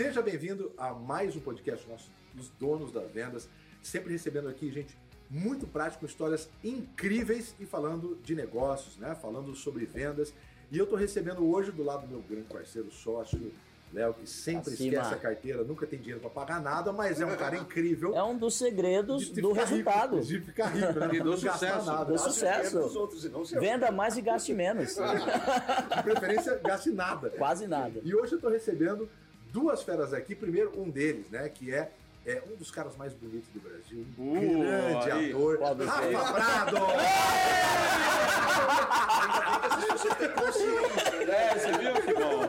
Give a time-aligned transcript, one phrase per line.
[0.00, 3.46] Seja bem-vindo a mais um podcast nosso dos donos das vendas,
[3.82, 4.96] sempre recebendo aqui gente
[5.28, 9.14] muito prática, com histórias incríveis e falando de negócios, né?
[9.14, 10.32] Falando sobre vendas.
[10.72, 13.52] E eu estou recebendo hoje do lado do meu grande parceiro, sócio,
[13.92, 14.94] Léo, que sempre Acima.
[14.94, 18.16] esquece a carteira, nunca tem dinheiro para pagar nada, mas é um cara incrível.
[18.16, 20.16] É um dos segredos do resultado.
[20.16, 21.10] Rico, de ficar rico, né?
[21.12, 21.86] E Não do gastar sucesso.
[21.86, 22.04] Nada.
[22.06, 22.98] Do sucesso.
[22.98, 23.60] outros e seu.
[23.60, 24.96] Venda mais e gaste menos.
[24.96, 27.28] De preferência, gaste nada.
[27.28, 28.00] Quase nada.
[28.02, 29.06] E hoje eu estou recebendo
[29.52, 30.34] duas feras aqui.
[30.34, 31.48] Primeiro, um deles, né?
[31.48, 31.90] Que é,
[32.26, 34.06] é um dos caras mais bonitos do Brasil.
[34.18, 35.30] Um Uh, grande aí.
[35.30, 35.60] ator.
[35.60, 36.32] Rafa?
[36.32, 36.76] Prado!
[41.30, 42.40] É, você viu que bom?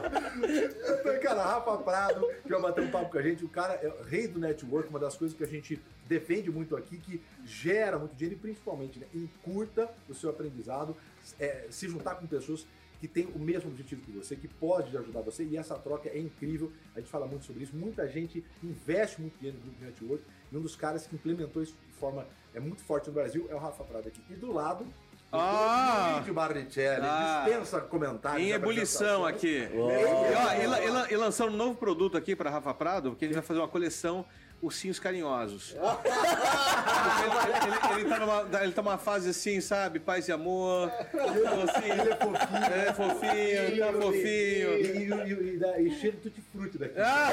[1.21, 3.45] cara, Rafa Prado, que vai bater um papo com a gente.
[3.45, 6.75] O cara é o rei do network, uma das coisas que a gente defende muito
[6.75, 10.95] aqui, que gera muito dinheiro e principalmente né, encurta o seu aprendizado,
[11.39, 12.65] é, se juntar com pessoas
[13.01, 16.19] que têm o mesmo objetivo que você, que pode ajudar você, e essa troca é
[16.19, 16.71] incrível.
[16.95, 17.76] A gente fala muito sobre isso.
[17.76, 21.63] Muita gente investe muito dinheiro no grupo de network, e um dos caras que implementou
[21.63, 24.21] isso de forma é muito forte no Brasil é o Rafa Prado aqui.
[24.29, 24.85] E do lado,
[25.31, 26.11] Ah!
[26.11, 27.43] o Luigi Barrichelli, Ah.
[27.45, 28.48] dispensa comentários.
[28.48, 29.67] Em ebulição aqui.
[29.73, 29.89] Uou.
[29.89, 33.26] E, ó, e, la- e e lançando um novo produto aqui para Rafa Prado, porque
[33.26, 34.26] ele vai fazer uma coleção
[34.62, 35.76] Ursinhos Carinhosos.
[37.21, 39.99] Ele, ele- ele tá numa, ele tá numa fase assim, sabe?
[39.99, 40.91] Paz e amor.
[41.13, 42.65] Então, assim, Ele é fofinho.
[42.65, 44.21] ele é fofinho, tá fofinho.
[44.21, 46.95] E, e, e, e, dá- e cheiro de tutti-frutti daqui.
[46.99, 47.29] Ah,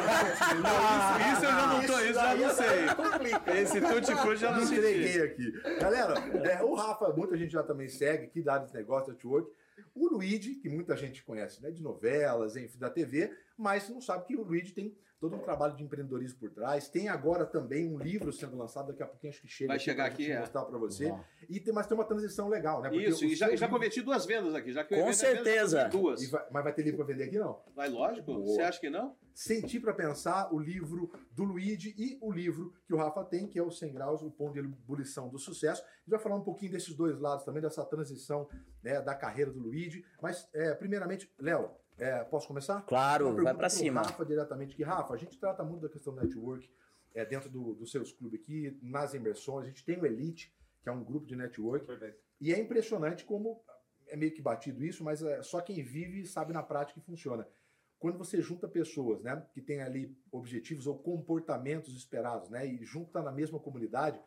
[0.54, 2.86] não, isso, isso eu já não tô, isso eu já não sei.
[2.94, 3.56] Complica.
[3.58, 4.78] Esse tutti frutti já não sei.
[4.78, 5.52] entreguei aqui.
[5.80, 6.14] Galera,
[6.50, 9.50] é, o Rafa, muita gente já também segue, que dá desse negócio, network.
[9.94, 14.24] O Luigi, que muita gente conhece, né, de novelas, enfim, da TV, mas não sabe
[14.26, 16.88] que o Luigi tem todo um trabalho de empreendedorismo por trás.
[16.88, 19.68] Tem agora também um livro sendo lançado, daqui a pouquinho acho que chega.
[19.68, 20.40] Vai chegar aqui, é.
[20.40, 21.08] mostrar pra você.
[21.08, 21.20] Bom.
[21.48, 22.88] E tem, mas tem uma transição legal, né?
[22.90, 24.72] Porque Isso, e já, seu já livro- cometi duas vendas aqui.
[24.72, 25.88] Já que eu Com venda, certeza.
[25.88, 26.22] Duas.
[26.22, 27.60] e vai- mas vai ter livro pra vender aqui, não?
[27.74, 28.32] Vai, lógico.
[28.34, 28.46] Boa.
[28.46, 29.16] Você acha que não?
[29.34, 33.58] Senti para pensar o livro do Luigi e o livro que o Rafa tem, que
[33.58, 35.82] é o 100 graus, o ponto de ebulição do sucesso.
[35.82, 38.48] A gente vai falar um pouquinho desses dois lados também, dessa transição
[38.82, 40.04] né, da carreira do Luigi.
[40.20, 42.80] Mas, é, primeiramente, Léo, é, posso começar?
[42.82, 44.02] Claro, vai pro cima.
[44.02, 46.70] Rafa diretamente, que Rafa, a gente trata muito da questão do network
[47.14, 49.64] é, dentro do- dos seus clubes aqui, nas imersões.
[49.64, 51.86] A gente tem o Elite, que é um grupo de network.
[51.86, 52.18] Perfeito.
[52.40, 53.60] E é impressionante como
[54.06, 57.46] é meio que batido isso, mas é só quem vive sabe na prática que funciona.
[57.98, 63.20] Quando você junta pessoas, né, que têm ali objetivos ou comportamentos esperados, né, e junta
[63.20, 64.20] na mesma comunidade,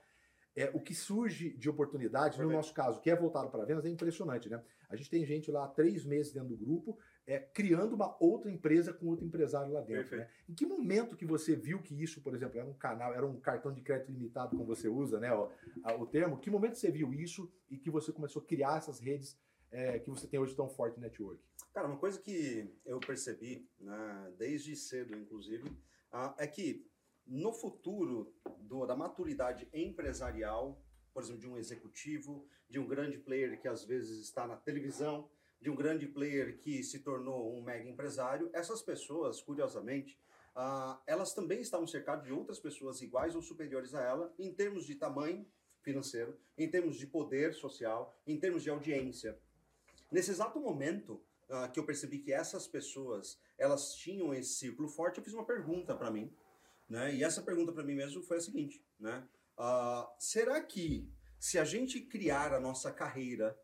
[0.54, 2.58] é, o que surge de oportunidade, no Perfeito.
[2.58, 4.62] nosso caso, que é voltado para vendas, é impressionante, né?
[4.90, 8.50] A gente tem gente lá há três meses dentro do grupo, é, criando uma outra
[8.52, 10.18] empresa com outro empresário lá dentro.
[10.18, 10.30] Né?
[10.50, 13.40] Em que momento que você viu que isso, por exemplo, era um canal, era um
[13.40, 15.50] cartão de crédito limitado, como você usa, né, ó,
[15.84, 16.38] a- o termo?
[16.40, 19.40] Que momento você viu isso e que você começou a criar essas redes
[19.74, 21.42] é, que você tem hoje tão forte no network?
[21.74, 25.72] Cara, uma coisa que eu percebi, né, desde cedo, inclusive,
[26.12, 26.86] ah, é que
[27.26, 30.84] no futuro do- da maturidade empresarial,
[31.14, 35.30] por exemplo, de um executivo, de um grande player que às vezes está na televisão,
[35.62, 40.20] de um grande player que se tornou um mega empresário, essas pessoas, curiosamente,
[40.56, 44.86] ah, elas também estavam cercadas de outras pessoas iguais ou superiores a ela, em termos
[44.86, 45.46] de tamanho
[45.82, 49.40] financeiro, em termos de poder social, em termos de audiência.
[50.12, 55.20] Nesse exato momento ah, que eu percebi que essas pessoas elas tinham esse círculo forte,
[55.20, 56.34] eu fiz uma pergunta para mim,
[56.90, 57.14] né?
[57.14, 59.28] E essa pergunta para mim mesmo foi a seguinte, né?
[59.56, 61.08] Ah, será que
[61.40, 63.58] se a gente criar a nossa carreira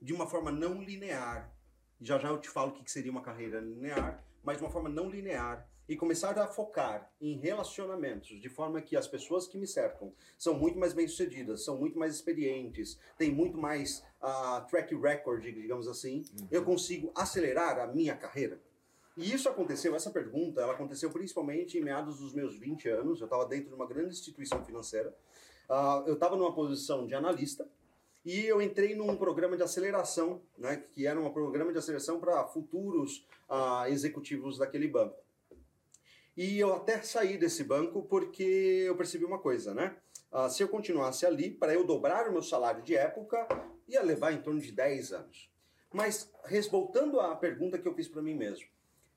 [0.00, 1.52] de uma forma não linear,
[2.00, 4.88] já já eu te falo o que seria uma carreira linear, mas de uma forma
[4.88, 9.66] não linear e começar a focar em relacionamentos de forma que as pessoas que me
[9.66, 15.42] cercam são muito mais bem-sucedidas, são muito mais experientes, têm muito mais ah, track record,
[15.42, 18.62] digamos assim, eu consigo acelerar a minha carreira?
[19.16, 23.24] E isso aconteceu, essa pergunta, ela aconteceu principalmente em meados dos meus 20 anos, eu
[23.24, 25.14] estava dentro de uma grande instituição financeira,
[25.68, 27.68] Ah, eu estava numa posição de analista,
[28.24, 32.46] e eu entrei num programa de aceleração, né, que era um programa de aceleração para
[32.46, 35.16] futuros ah, executivos daquele banco.
[36.36, 39.96] E eu até saí desse banco porque eu percebi uma coisa, né?
[40.30, 43.48] Ah, se eu continuasse ali, para eu dobrar o meu salário de época,
[43.88, 45.50] ia levar em torno de 10 anos.
[45.92, 46.30] Mas,
[46.70, 48.66] voltando à pergunta que eu fiz para mim mesmo,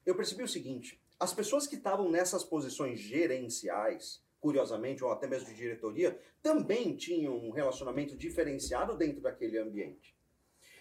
[0.06, 5.48] eu percebi o seguinte: as pessoas que estavam nessas posições gerenciais, curiosamente, ou até mesmo
[5.48, 10.14] de diretoria, também tinham um relacionamento diferenciado dentro daquele ambiente.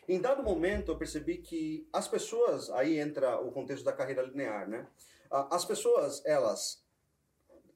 [0.09, 4.69] Em dado momento, eu percebi que as pessoas, aí entra o contexto da carreira linear,
[4.69, 4.89] né?
[5.31, 6.85] As pessoas, elas,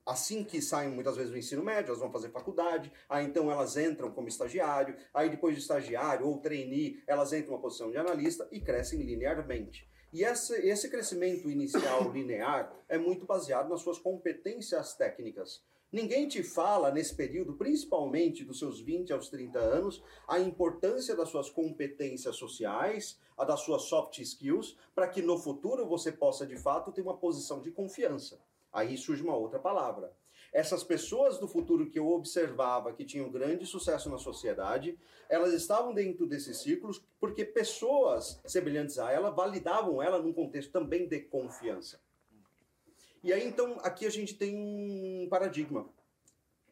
[0.04, 3.76] assim que saem muitas vezes do ensino médio, elas vão fazer faculdade, aí então elas
[3.76, 8.48] entram como estagiário, aí depois de estagiário ou trainee, elas entram numa posição de analista
[8.50, 9.88] e crescem linearmente.
[10.12, 15.62] E esse crescimento inicial linear é muito baseado nas suas competências técnicas.
[15.96, 21.30] Ninguém te fala nesse período, principalmente dos seus 20 aos 30 anos, a importância das
[21.30, 26.58] suas competências sociais, a das suas soft skills, para que no futuro você possa de
[26.58, 28.38] fato ter uma posição de confiança.
[28.70, 30.14] Aí surge uma outra palavra.
[30.52, 34.98] Essas pessoas do futuro que eu observava que tinham grande sucesso na sociedade,
[35.30, 41.08] elas estavam dentro desses ciclos porque pessoas semelhantes a ela validavam ela num contexto também
[41.08, 41.98] de confiança.
[43.26, 45.90] E aí então aqui a gente tem um paradigma.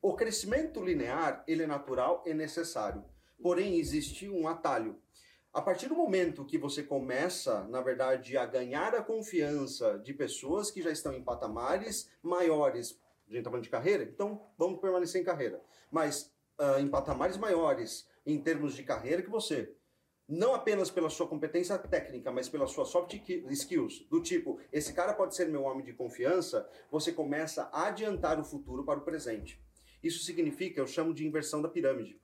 [0.01, 3.05] O crescimento linear, ele é natural e necessário.
[3.43, 4.97] Porém, existe um atalho.
[5.53, 10.71] A partir do momento que você começa, na verdade, a ganhar a confiança de pessoas
[10.71, 15.21] que já estão em patamares maiores, a gente está falando de carreira, então vamos permanecer
[15.21, 15.61] em carreira,
[15.91, 19.75] mas uh, em patamares maiores em termos de carreira que você,
[20.29, 23.12] não apenas pela sua competência técnica, mas pela sua soft
[23.50, 28.41] skills, do tipo, esse cara pode ser meu homem de confiança, você começa a adiantar
[28.41, 29.61] o futuro para o presente.
[30.03, 32.19] Isso significa, eu chamo de inversão da pirâmide.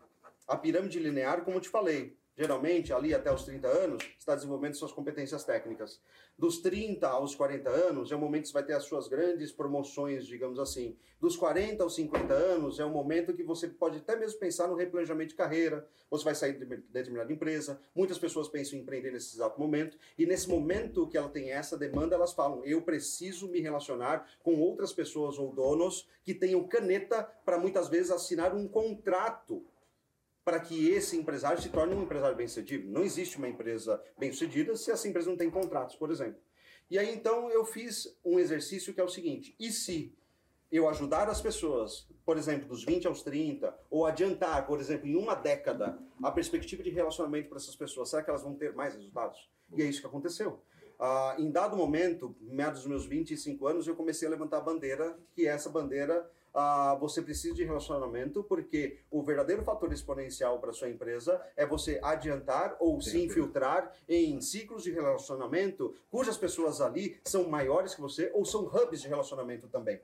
[0.46, 4.72] A pirâmide linear, como eu te falei, geralmente ali até os 30 anos, está desenvolvendo
[4.72, 6.00] suas competências técnicas.
[6.38, 9.52] Dos 30 aos 40 anos é o momento que você vai ter as suas grandes
[9.52, 10.96] promoções, digamos assim.
[11.20, 14.74] Dos 40 aos 50 anos é o momento que você pode até mesmo pensar no
[14.74, 17.78] replanejamento de carreira, você vai sair de determinada empresa.
[17.94, 21.76] Muitas pessoas pensam em empreender nesse exato momento, e nesse momento que ela tem essa
[21.76, 27.22] demanda, elas falam: eu preciso me relacionar com outras pessoas ou donos que tenham caneta
[27.44, 29.62] para muitas vezes assinar um contrato
[30.50, 32.90] para que esse empresário se torne um empresário bem-sucedido.
[32.90, 36.40] Não existe uma empresa bem-sucedida se essa empresa não tem contratos, por exemplo.
[36.90, 40.12] E aí então eu fiz um exercício que é o seguinte: e se
[40.72, 45.14] eu ajudar as pessoas, por exemplo, dos 20 aos 30, ou adiantar, por exemplo, em
[45.14, 48.96] uma década, a perspectiva de relacionamento para essas pessoas, será que elas vão ter mais
[48.96, 49.48] resultados?
[49.76, 50.60] E é isso que aconteceu.
[50.98, 55.16] Ah, em dado momento, meados dos meus 25 anos, eu comecei a levantar a bandeira,
[55.32, 60.72] que é essa bandeira ah, você precisa de relacionamento, porque o verdadeiro fator exponencial para
[60.72, 67.20] sua empresa é você adiantar ou se infiltrar em ciclos de relacionamento cujas pessoas ali
[67.24, 70.00] são maiores que você ou são hubs de relacionamento também.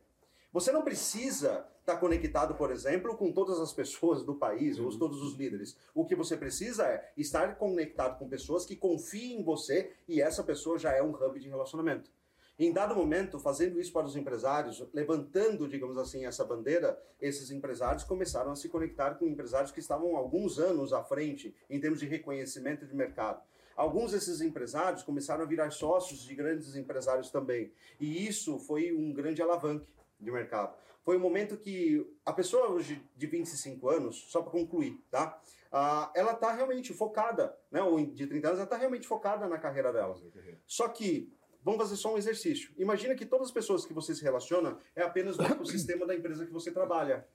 [0.52, 5.20] Você não precisa estar conectado, por exemplo, com todas as pessoas do país, ou todos
[5.20, 5.76] os líderes.
[5.94, 10.42] O que você precisa é estar conectado com pessoas que confiem em você e essa
[10.42, 12.10] pessoa já é um hub de relacionamento.
[12.58, 18.02] Em dado momento, fazendo isso para os empresários, levantando, digamos assim, essa bandeira, esses empresários
[18.02, 22.06] começaram a se conectar com empresários que estavam alguns anos à frente em termos de
[22.06, 23.42] reconhecimento de mercado.
[23.76, 27.70] Alguns desses empresários começaram a virar sócios de grandes empresários também.
[28.00, 30.74] E isso foi um grande alavanque de mercado.
[31.04, 35.40] Foi um momento que a pessoa hoje de 25 anos, só para concluir, tá?
[35.70, 37.82] Ah, ela está realmente focada, né?
[37.82, 40.18] Ou de 30 anos, ela está realmente focada na carreira dela.
[40.66, 41.35] Só que
[41.66, 42.72] Vamos fazer só um exercício.
[42.78, 46.46] Imagina que todas as pessoas que você se relaciona é apenas do ecossistema da empresa
[46.46, 47.26] que você trabalha.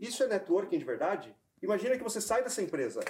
[0.00, 1.36] Isso é networking de verdade?
[1.62, 3.00] Imagina que você sai dessa empresa.
[3.00, 3.04] O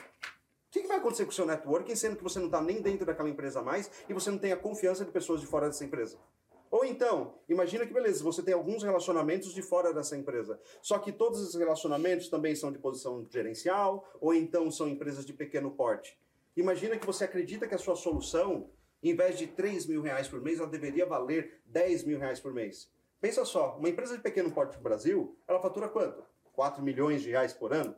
[0.73, 3.29] que, vai acontecer com o seu networking, sendo que você não está nem dentro daquela
[3.29, 6.19] empresa mais e você não tem a confiança de pessoas de fora dessa empresa?
[6.69, 10.61] Ou então, imagina que beleza, você tem alguns relacionamentos de fora dessa empresa.
[10.83, 15.33] Só que todos esses relacionamentos também são de posição gerencial, ou então são empresas de
[15.33, 16.19] pequeno porte.
[16.57, 18.69] Imagina que você acredita que a sua solução
[19.11, 22.53] em vez de 3 mil reais por mês, ela deveria valer 10 mil reais por
[22.53, 22.91] mês.
[23.21, 26.25] Pensa só, uma empresa de pequeno porte no Brasil, ela fatura quanto?
[26.53, 27.95] 4 milhões de reais por ano?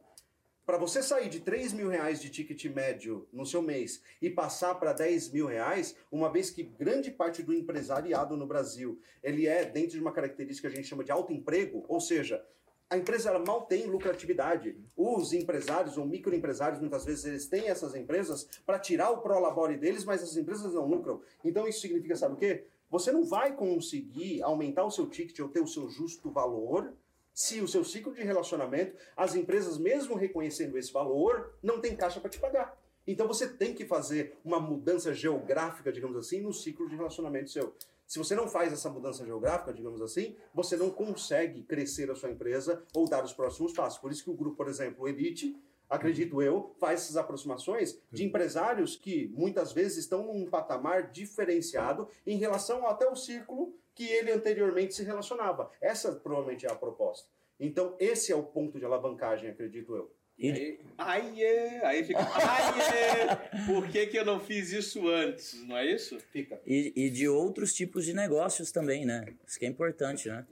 [0.68, 4.74] Para você sair de 3 mil reais de ticket médio no seu mês e passar
[4.74, 9.64] para 10 mil reais, uma vez que grande parte do empresariado no Brasil ele é
[9.64, 12.44] dentro de uma característica que a gente chama de alto emprego, ou seja,
[12.90, 14.76] a empresa mal tem lucratividade.
[14.97, 20.04] Os empresários ou microempresários, muitas vezes, eles têm essas empresas para tirar o prolabore deles,
[20.04, 21.21] mas as empresas não lucram.
[21.45, 22.64] Então isso significa, sabe o quê?
[22.90, 26.95] Você não vai conseguir aumentar o seu ticket ou ter o seu justo valor
[27.35, 32.18] se o seu ciclo de relacionamento, as empresas, mesmo reconhecendo esse valor, não tem caixa
[32.18, 32.76] para te pagar.
[33.07, 37.75] Então você tem que fazer uma mudança geográfica, digamos assim, no ciclo de relacionamento seu.
[38.08, 42.30] Se você não faz essa mudança geográfica, digamos assim, você não consegue crescer a sua
[42.30, 44.00] empresa ou dar os próximos passos.
[44.00, 45.54] Por isso que o grupo, por exemplo, Elite,
[45.90, 52.38] acredito eu, faz essas aproximações de empresários que muitas vezes estão num patamar diferenciado em
[52.38, 55.70] relação até o círculo que ele anteriormente se relacionava.
[55.78, 57.28] Essa provavelmente é a proposta.
[57.60, 60.10] Então, esse é o ponto de alavancagem, acredito eu.
[60.38, 60.78] E...
[60.97, 65.76] Aí, é, aí fica, ai é, por que, que eu não fiz isso antes, não
[65.76, 66.18] é isso?
[66.33, 66.61] Fica.
[66.64, 69.26] E, e de outros tipos de negócios também, né?
[69.47, 70.47] Isso que é importante, né?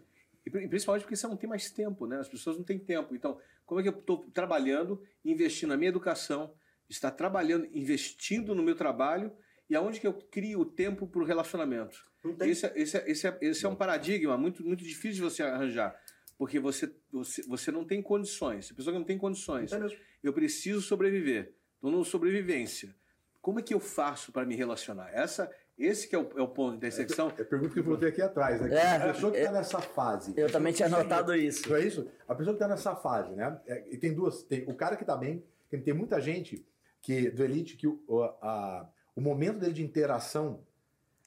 [0.45, 2.19] E principalmente porque você não tem mais tempo, né?
[2.19, 3.14] As pessoas não têm tempo.
[3.14, 6.52] Então, como é que eu estou trabalhando, investindo na minha educação,
[6.88, 9.33] está trabalhando, investindo no meu trabalho
[9.69, 11.99] E aonde que eu crio o tempo para o relacionamento?
[12.25, 12.50] Não tem.
[12.50, 15.43] Esse, é- esse, é- esse, é, esse é um paradigma muito, muito difícil de você
[15.43, 15.97] arranjar.
[16.38, 18.71] Porque você, você, você não tem condições.
[18.71, 19.71] A pessoa que não tem condições.
[19.71, 20.05] Não tem mesmo.
[20.23, 21.55] Eu preciso sobreviver.
[21.76, 22.95] Estou no sobrevivência.
[23.40, 25.09] Como é que eu faço para me relacionar?
[25.14, 27.33] Essa, esse que é o, é o ponto de intersecção.
[27.38, 28.75] É a pergunta que eu botei aqui atrás, né?
[28.75, 29.55] É, a pessoa que está é.
[29.55, 30.35] nessa fase.
[30.37, 31.75] Eu também tinha notado isso.
[31.75, 32.07] É isso?
[32.28, 33.59] A pessoa que está nessa fase, né?
[33.66, 34.43] É, e tem duas.
[34.43, 36.66] Tem o cara que está bem, tem, tem muita gente
[37.00, 40.61] que do Elite que o, o- a- o momento dele de interação,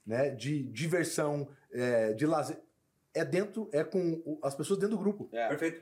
[0.05, 0.29] né?
[0.29, 2.59] De diversão, é, de lazer,
[3.13, 5.29] é dentro, é com as pessoas dentro do grupo.
[5.31, 5.47] É.
[5.49, 5.81] Perfeito.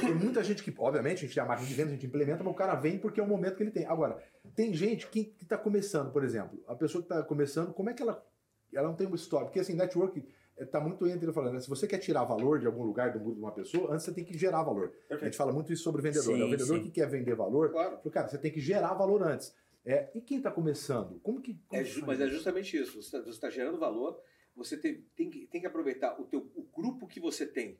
[0.00, 2.44] Tem muita gente que, obviamente, a gente tem a máquina de venda, a gente implementa,
[2.44, 3.84] mas o cara vem porque é o momento que ele tem.
[3.86, 4.22] Agora,
[4.54, 8.02] tem gente que está começando, por exemplo, a pessoa que está começando, como é que
[8.02, 8.24] ela.
[8.72, 9.46] Ela não tem uma história.
[9.46, 10.22] Porque assim, network
[10.58, 11.60] está muito entre ele falando, né?
[11.60, 14.12] se você quer tirar valor de algum lugar do grupo de uma pessoa, antes você
[14.12, 14.92] tem que gerar valor.
[15.10, 16.36] A gente fala muito isso sobre o vendedor.
[16.36, 16.44] né?
[16.44, 16.82] O Sim, vendedor sim.
[16.84, 17.98] que quer vender valor, Claro.
[18.10, 19.54] cara, você tem que gerar valor antes.
[19.86, 21.18] É, e quem está começando?
[21.20, 21.54] Como que.
[21.66, 22.34] como É que mas é isso?
[22.34, 23.02] justamente isso.
[23.02, 24.20] Você está gerando valor,
[24.58, 27.78] você tem, tem, que, tem que aproveitar o, teu, o grupo que você tem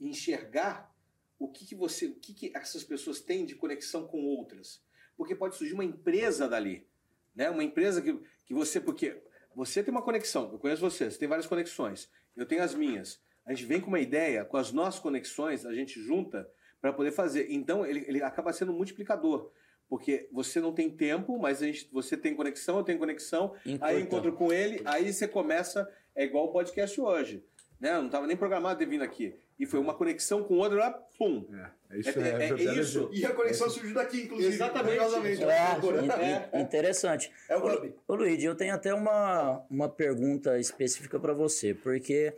[0.00, 0.92] e enxergar
[1.38, 4.82] o que, que você, o que, que essas pessoas têm de conexão com outras.
[5.16, 6.88] Porque pode surgir uma empresa dali.
[7.34, 7.50] Né?
[7.50, 8.80] Uma empresa que, que você.
[8.80, 9.22] Porque
[9.54, 13.20] você tem uma conexão, eu conheço você, você tem várias conexões, eu tenho as minhas.
[13.44, 16.50] A gente vem com uma ideia, com as nossas conexões, a gente junta
[16.80, 17.48] para poder fazer.
[17.50, 19.52] Então ele, ele acaba sendo um multiplicador.
[19.88, 23.74] Porque você não tem tempo, mas a gente, você tem conexão, eu tenho conexão, Aí
[23.74, 24.00] Encurta.
[24.00, 27.44] encontro com ele, aí você começa, é igual o podcast hoje.
[27.80, 27.90] Né?
[27.90, 29.34] Eu não estava nem programado ter vindo aqui.
[29.58, 31.46] E foi uma conexão com o outro lá, pum.
[31.90, 32.18] É, é isso.
[32.18, 33.10] É- é- é verdade, isso.
[33.12, 34.52] E a conexão surgiu daqui, inclusive.
[34.52, 34.98] Exatamente.
[34.98, 37.30] É, in- in- interessante.
[37.48, 37.94] É o hub.
[38.08, 42.34] Ô Luigi, eu tenho até uma, uma pergunta específica para você, porque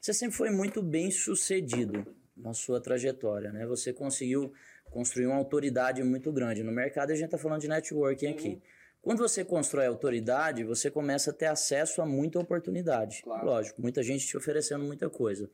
[0.00, 3.66] você sempre foi muito bem sucedido na sua trajetória, né?
[3.66, 4.52] Você conseguiu
[4.90, 8.62] construir uma autoridade muito grande no mercado e a gente está falando de networking aqui.
[9.02, 13.20] Quando você constrói autoridade, você começa a ter acesso a muita oportunidade.
[13.22, 13.44] Claro.
[13.44, 15.50] Lógico, muita gente te oferecendo muita coisa.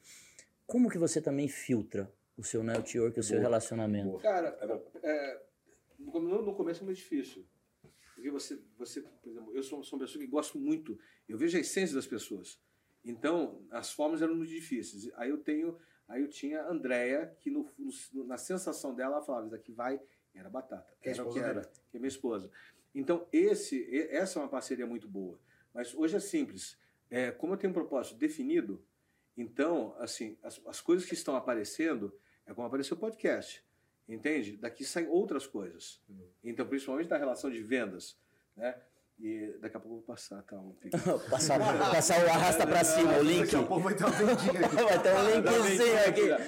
[0.67, 4.11] Como que você também filtra o seu network, o seu relacionamento?
[4.11, 4.21] Boa.
[4.21, 4.49] Cara,
[5.03, 5.43] é,
[5.99, 7.47] no, começo é muito difícil.
[8.15, 11.57] Porque você, você por exemplo, eu sou, sou uma pessoa que gosto muito, eu vejo
[11.57, 12.61] a essência das pessoas.
[13.03, 15.11] Então, as formas eram muito difíceis.
[15.15, 19.25] Aí eu tenho, aí eu tinha a Andrea, que no, no- na sensação dela, ela
[19.25, 19.99] falava, isso daqui vai,
[20.35, 20.93] e era batata.
[21.01, 22.51] Que é Era o que era, que é minha esposa.
[22.95, 25.39] Então, esse, essa é uma parceria muito boa.
[25.73, 26.79] Mas hoje é simples.
[27.11, 28.85] É, como eu tenho um propósito definido,
[29.37, 32.13] então, assim, as, as coisas que estão aparecendo
[32.47, 33.65] é como apareceu o podcast.
[34.09, 34.57] Entende?
[34.57, 36.01] Daqui saem outras coisas.
[36.43, 38.19] Então, principalmente na relação de vendas,
[38.57, 38.75] né?
[39.21, 40.57] E daqui a pouco eu vou passar, tá?
[40.57, 40.75] Um
[41.29, 41.59] passar,
[41.91, 43.41] passar o arrasta para cima, o link.
[43.41, 44.77] Daqui a pouco vai ter uma vendinha aqui.
[44.83, 46.45] Vai ter um linkzinho aqui.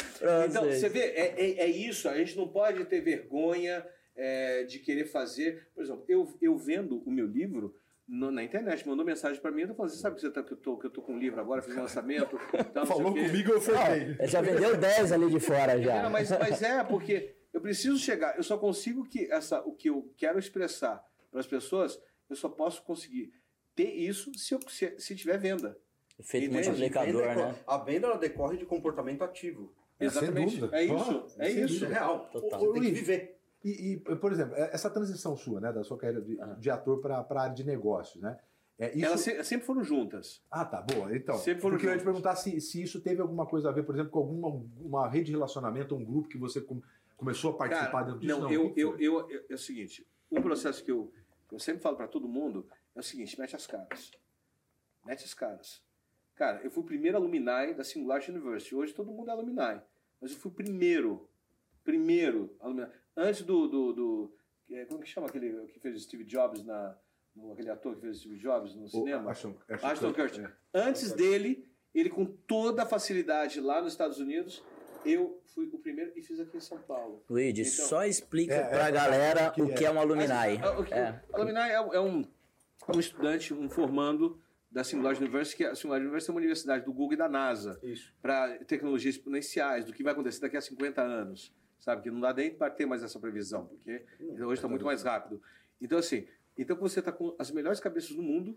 [0.48, 2.08] Então, você vê, é, é, é isso.
[2.08, 3.86] A gente não pode ter vergonha
[4.20, 5.68] é, de querer fazer.
[5.74, 7.74] Por exemplo, eu, eu vendo o meu livro
[8.06, 10.42] no- na internet, mandou mensagem para mim, eu tô falando, você sabe que, você tá,
[10.42, 12.38] que, eu tô, que eu tô com um livro agora, fiz um lançamento.
[12.74, 14.16] sei Falou comigo, eu ofertei.
[14.18, 16.02] Não, já vendeu 10 ali de fora já.
[16.02, 19.88] Não, mas, mas é, porque eu preciso chegar, eu só consigo que essa, o que
[19.88, 21.98] eu quero expressar para as pessoas,
[22.28, 23.32] eu só posso conseguir
[23.74, 25.78] ter isso se, eu, se, se tiver venda.
[26.18, 26.66] Efeito Entende?
[26.68, 27.54] multiplicador, Venda- né?
[27.66, 29.72] A venda ela decorre de comportamento ativo.
[29.98, 30.58] É, sem Exatamente.
[30.58, 30.76] dúvida.
[30.76, 31.84] É isso, Ah, é sem isso.
[31.84, 32.28] É real.
[32.32, 32.60] Total.
[32.60, 33.39] Você tem que viver.
[33.62, 36.56] E, e, por exemplo, é- essa transição sua, né, da sua carreira de, Ah.
[36.58, 38.38] de ator para a área de negócios, né?
[38.78, 39.04] É, isso...
[39.04, 40.42] Elas se- sempre foram juntas.
[40.50, 41.14] Ah, tá, boa.
[41.14, 43.72] Então, Sempre foram porque eu ia te perguntar se, se isso teve alguma coisa a
[43.72, 44.48] ver, por exemplo, com alguma
[44.80, 46.80] uma rede de relacionamento, um grupo que você com-
[47.18, 48.32] começou a participar Cara, dentro disso.
[48.32, 51.12] não, Não, eu, eu, eu, eu- é o seguinte, um processo que eu,
[51.52, 54.10] eu sempre falo para todo mundo é o seguinte, mete as caras.
[55.04, 55.82] Mete as caras.
[56.34, 58.74] Cara, eu fui o primeiro alumni da Singularity University.
[58.74, 59.82] Hoje todo mundo é alumni.
[60.18, 61.28] Mas eu fui o primeiro,
[61.84, 62.86] primeiro alumni.
[63.20, 64.34] Antes do, do, do
[64.70, 66.96] é, como que chama aquele que fez o Steve Jobs na,
[67.36, 69.30] no, aquele ator que fez o Steve Jobs no O cinema?
[69.30, 70.56] Ashton, Ashton Ashton Kutcher, Kutcher.
[70.72, 74.62] Antes dele, ele com toda a facilidade lá nos Estados Unidos,
[75.04, 77.22] eu fui o primeiro e fiz aqui em São Paulo.
[77.28, 80.26] Luigi, Então- só explica É, pra é, galera o que é um alumni.
[80.26, 81.22] Mas, ah, o que- É.
[81.32, 82.00] Alumni é, é um, é
[82.96, 86.92] um estudante, um formando da Singularity University, que a Singularity University é uma universidade do
[86.92, 87.78] Google e da NASA,
[88.22, 91.52] para tecnologias exponenciais, do que vai acontecer daqui a 50 anos.
[91.80, 92.02] Sabe?
[92.02, 95.42] Que não dá nem para ter mais essa previsão, porque hoje está muito mais rápido.
[95.80, 98.56] Então, assim, então você está com as melhores cabeças do mundo,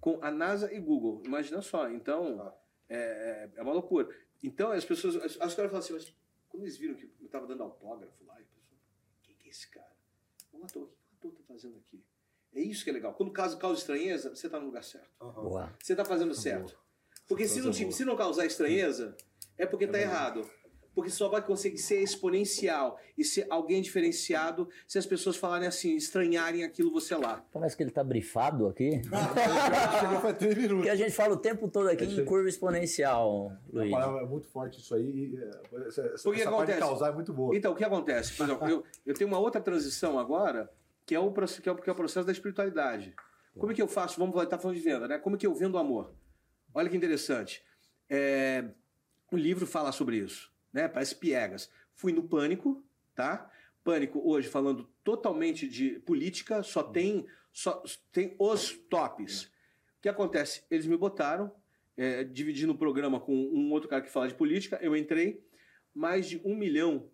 [0.00, 1.20] com a NASA e Google.
[1.26, 1.90] Imagina só.
[1.90, 2.52] Então,
[2.88, 4.08] é, é- é uma loucura.
[4.42, 5.16] Então, as pessoas.
[5.16, 6.14] As, as caras falam assim, mas
[6.48, 8.78] quando eles viram que eu estava dando autógrafo lá, e pessoa,
[9.22, 9.90] quem que é esse cara?
[10.52, 10.86] Um ator, o
[11.20, 12.04] que o ator está fazendo aqui?
[12.54, 13.12] É isso que é legal.
[13.14, 15.10] Quando caso causa estranheza, você está no lugar certo.
[15.18, 15.74] Boa.
[15.82, 16.78] Você está fazendo certo.
[17.26, 19.16] Porque se não, te- se não causar estranheza,
[19.58, 20.48] é porque está errado.
[20.94, 25.96] Porque só vai conseguir ser exponencial e ser alguém diferenciado se as pessoas falarem assim,
[25.96, 27.44] estranharem aquilo você lá.
[27.52, 29.02] Parece que ele tá brifado aqui.
[30.68, 33.92] Porque a gente fala o tempo todo aqui em curva exponencial, Luiz.
[33.92, 35.32] É muito forte isso aí.
[35.32, 36.78] e, é, Essa, essa, essa parte de acontece?
[36.78, 37.56] causar é muito boa.
[37.56, 38.36] Então, o que acontece?
[38.36, 40.70] Por exemplo, eu, eu tenho uma outra transição agora,
[41.04, 43.14] que é, o, que, é o, que é o processo da espiritualidade.
[43.58, 44.18] Como é que eu faço?
[44.18, 45.18] Vamos estar falando de venda, né?
[45.18, 46.12] Como é que eu vendo o amor?
[46.74, 47.62] Olha que interessante.
[48.10, 48.64] É,
[49.30, 50.88] o livro fala sobre isso, né?
[50.88, 51.70] Parece piegas.
[51.94, 53.48] Fui no Pânico, tá?
[53.84, 59.44] Pânico hoje falando totalmente de política, só tem, só tem os tops.
[59.44, 60.64] O que acontece?
[60.70, 61.54] Eles me botaram,
[61.96, 65.42] é, dividindo o programa com um outro cara que fala de política, eu entrei,
[65.94, 67.08] mais de um milhão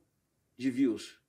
[0.56, 1.20] de views.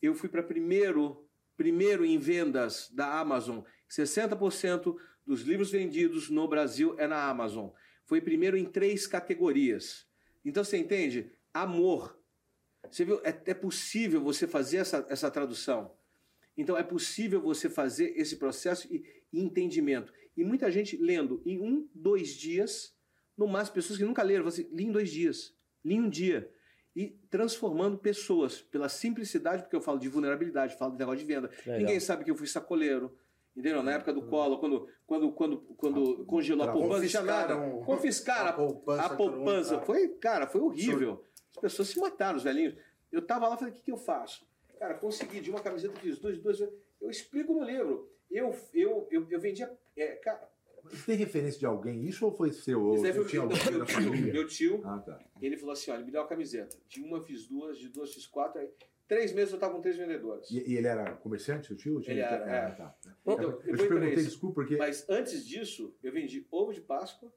[0.00, 3.60] Eu fui para primeiro, primeiro em vendas da Amazon.
[3.90, 4.96] 60%
[5.26, 7.70] dos livros vendidos no Brasil é na Amazon.
[8.04, 10.06] Foi primeiro em três categorias.
[10.44, 11.32] Então você entende?
[11.54, 12.18] Amor.
[12.90, 13.20] Você viu?
[13.24, 15.92] É, é possível você fazer essa, essa tradução.
[16.56, 20.12] Então é possível você fazer esse processo e, e entendimento.
[20.36, 22.94] E muita gente lendo em um, dois dias,
[23.36, 25.54] no máximo pessoas que nunca leram, você li em dois dias,
[25.84, 26.50] li em um dia.
[26.94, 31.50] E transformando pessoas pela simplicidade, porque eu falo de vulnerabilidade, falo de negócio de venda.
[31.64, 31.80] Legal.
[31.80, 33.16] Ninguém sabe que eu fui sacoleiro.
[33.54, 33.82] Entendeu?
[33.82, 37.54] Na época do colo, quando, quando, quando, quando congelou a poupança, nada.
[37.84, 39.76] Confiscaram a poupança a poupança.
[39.76, 39.80] ah.
[39.82, 41.22] Foi, cara, foi horrível.
[41.56, 42.74] As pessoas se mataram, os velhinhos.
[43.10, 44.46] Eu tava lá e falei, o que, que eu faço?
[44.78, 46.60] Cara, consegui de uma camiseta, fiz dois, dois.
[47.00, 48.10] Eu explico no livro.
[48.30, 49.70] Eu, eu, eu, eu vendia.
[49.96, 50.48] é, cara,
[51.04, 52.04] Tem referência de alguém?
[52.04, 52.94] Isso ou foi seu?
[52.94, 54.82] Isso foi tinha meu, alguém meu da tio, meu tio.
[54.84, 55.20] Ah, tá.
[55.40, 56.76] Ele falou assim: olha, me dá uma camiseta.
[56.88, 58.60] De uma fiz duas, de duas fiz quatro.
[58.60, 58.68] Aí,
[59.06, 60.50] três meses eu tava com três vendedores.
[60.50, 62.00] E, e ele era comerciante, seu tio?
[62.06, 62.74] Ele era, ah, é.
[62.74, 62.96] tá.
[63.20, 64.30] Então, eu eu te perguntei, isso.
[64.30, 67.32] desculpa, porque Mas antes disso, eu vendi ovo de Páscoa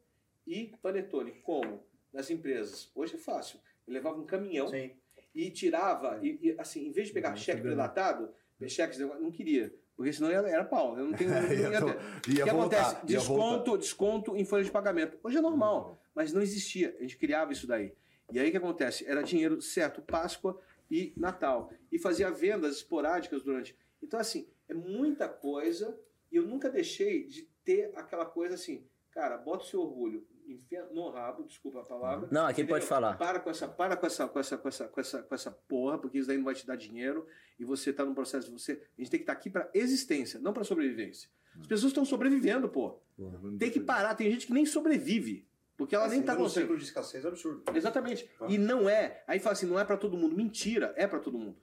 [0.48, 1.34] e panetone.
[1.44, 1.84] Como?
[2.14, 2.90] Nas empresas.
[2.96, 3.60] Hoje é fácil.
[3.88, 4.92] Eu levava um caminhão Sim.
[5.34, 8.30] e tirava, e, e, assim, em vez de pegar Não, cheque predatado,
[8.68, 9.74] cheque, não queria.
[9.96, 10.98] Porque senão era, era pau.
[10.98, 11.30] Eu não tenho.
[11.32, 12.32] Não ia ia, ter.
[12.34, 13.14] ia O que voltar, acontece?
[13.14, 13.46] ia voltar.
[13.56, 15.18] Desconto, desconto em folha de pagamento.
[15.24, 16.96] Hoje é normal, mas não existia.
[17.00, 17.94] A gente criava isso daí.
[18.32, 19.06] E aí o que acontece?
[19.08, 20.60] Era dinheiro certo, Páscoa
[20.92, 21.72] e Natal.
[21.92, 23.78] E fazia vendas esporádicas durante.
[24.02, 25.98] Então, assim, é muita coisa.
[26.32, 30.86] E eu nunca deixei de ter aquela coisa assim, cara, bota o seu orgulho enfia
[30.92, 32.28] no rabo, desculpa a palavra.
[32.32, 32.76] Não, aqui entendeu?
[32.76, 33.18] pode falar.
[33.18, 35.98] Para com essa, para com essa, com essa, com essa, com essa, com essa porra,
[35.98, 37.26] porque isso daí não vai te dar dinheiro
[37.60, 38.74] e você tá num processo de você.
[38.98, 41.30] A gente tem que estar aqui para existência, não para sobrevivência.
[41.60, 43.00] As pessoas estão sobrevivendo, pô.
[43.58, 44.14] Tem que parar.
[44.16, 46.68] Tem gente que nem sobrevive, porque ela nem tá no conseguindo.
[46.74, 47.64] ciclo de escassez é absurdo.
[47.74, 48.30] Exatamente.
[48.42, 48.48] Ah.
[48.50, 49.24] E não é.
[49.26, 50.36] Aí fala assim, não é para todo mundo.
[50.36, 51.58] Mentira, é para todo mundo.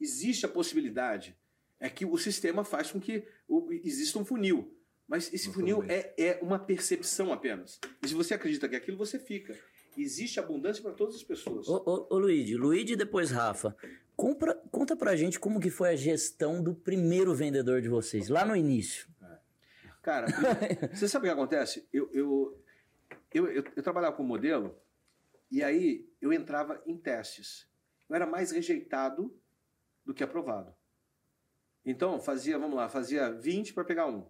[0.00, 1.34] Existe a possibilidade.
[1.80, 4.76] É que o sistema faz com que o- exista um funil.
[5.08, 7.80] Mas esse funil é, é uma percepção apenas.
[8.02, 9.58] E se você acredita que é aquilo, você fica.
[9.96, 11.66] Existe abundância para todas as pessoas.
[11.66, 13.74] Ô, ô, ô Luigi, Luigi e depois Rafa,
[14.14, 18.44] compra, conta pra gente como que foi a gestão do primeiro vendedor de vocês, lá
[18.44, 19.08] no início.
[20.02, 20.26] Cara,
[20.94, 21.88] você sabe o que acontece?
[21.92, 22.62] Eu, eu,
[23.32, 24.78] eu, eu, eu trabalhava com modelo
[25.50, 27.66] e aí eu entrava em testes.
[28.08, 29.34] Eu era mais rejeitado
[30.04, 30.74] do que aprovado.
[31.84, 34.26] Então, fazia, vamos lá, fazia 20 para pegar um.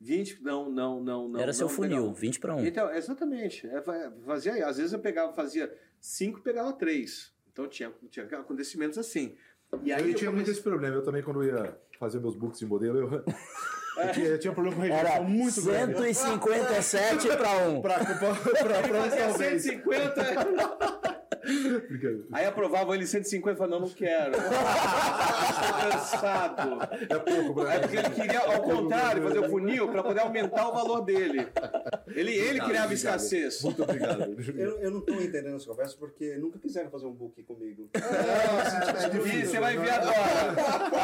[0.00, 1.40] 20, não, não, não, não.
[1.40, 2.14] Era seu não, funil, legal.
[2.14, 2.66] 20 para 1.
[2.66, 3.66] Então, exatamente.
[3.66, 4.62] É, fa- fazia aí.
[4.62, 7.32] Às vezes eu pegava, fazia 5, pegava 3.
[7.52, 9.36] Então tinha, tinha acontecimentos assim.
[9.84, 10.96] E aí eu, eu tinha muito comecei- esse problema.
[10.96, 13.24] Eu também, quando ia fazer meus books de modelo, eu,
[14.02, 16.14] eu, tinha, eu tinha um problema com Era rejeição muito grande.
[16.14, 17.82] 157 para 1.
[17.82, 19.62] Pra, pra, pra, pra, Fazia talvez.
[19.62, 20.89] 150.
[22.32, 24.32] Aí aprovava ele 150 e falava, não, não quero.
[24.36, 26.78] Estou cansado.
[27.08, 30.72] É pouco, É porque ele queria, ao contrário, fazer o funil para poder aumentar o
[30.72, 31.46] valor dele.
[32.08, 33.62] Ele, ele criava escassez.
[33.62, 34.36] Muito obrigado.
[34.56, 37.88] Eu, eu não estou entendendo essa conversa porque nunca quiseram fazer um book comigo.
[37.94, 40.50] E você vai ver agora.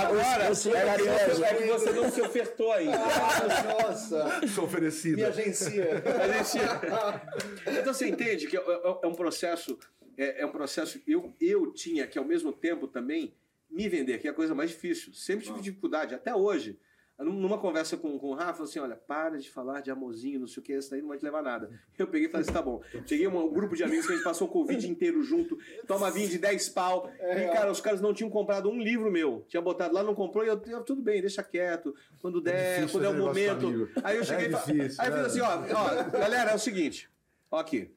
[0.07, 2.99] Agora Eu é que, é que você não se ofertou ainda.
[2.99, 5.17] Nossa, Sou oferecido.
[5.17, 6.03] me agencia.
[6.05, 9.79] A gente- Então você entende que é, é- é um processo,
[10.17, 11.01] é, é um processo.
[11.07, 13.35] Eu, eu tinha que ao mesmo tempo também
[13.71, 15.13] me vender, que é a coisa mais difícil.
[15.13, 16.79] Sempre tive dificuldade, até hoje.
[17.19, 20.47] Num- Numa conversa com, com o Rafa, assim: olha, para de falar de amorzinho, não
[20.47, 21.71] sei o que, isso daí não vai te levar a nada.
[21.99, 22.83] Eu peguei e falei assim: tá bom.
[23.09, 26.11] Peguei um, um grupo de amigos que a gente passou o Covid inteiro junto, toma
[26.11, 27.11] vinho de 10 pau.
[27.19, 29.47] E, cara, os caras não tinham comprado um livro meu.
[29.49, 31.95] Tinha botado lá, não comprou, e eu, eu, tudo bem, deixa quieto.
[32.21, 33.91] Quando der, difícil quando é o momento.
[34.05, 35.17] Aí eu cheguei É e fa- difícil, Aí eu é.
[35.25, 37.09] fiz assim: ó, ó, galera, é o seguinte.
[37.51, 37.91] Ó, aqui.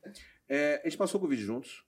[0.47, 1.83] É, a gente passou o Covid juntos.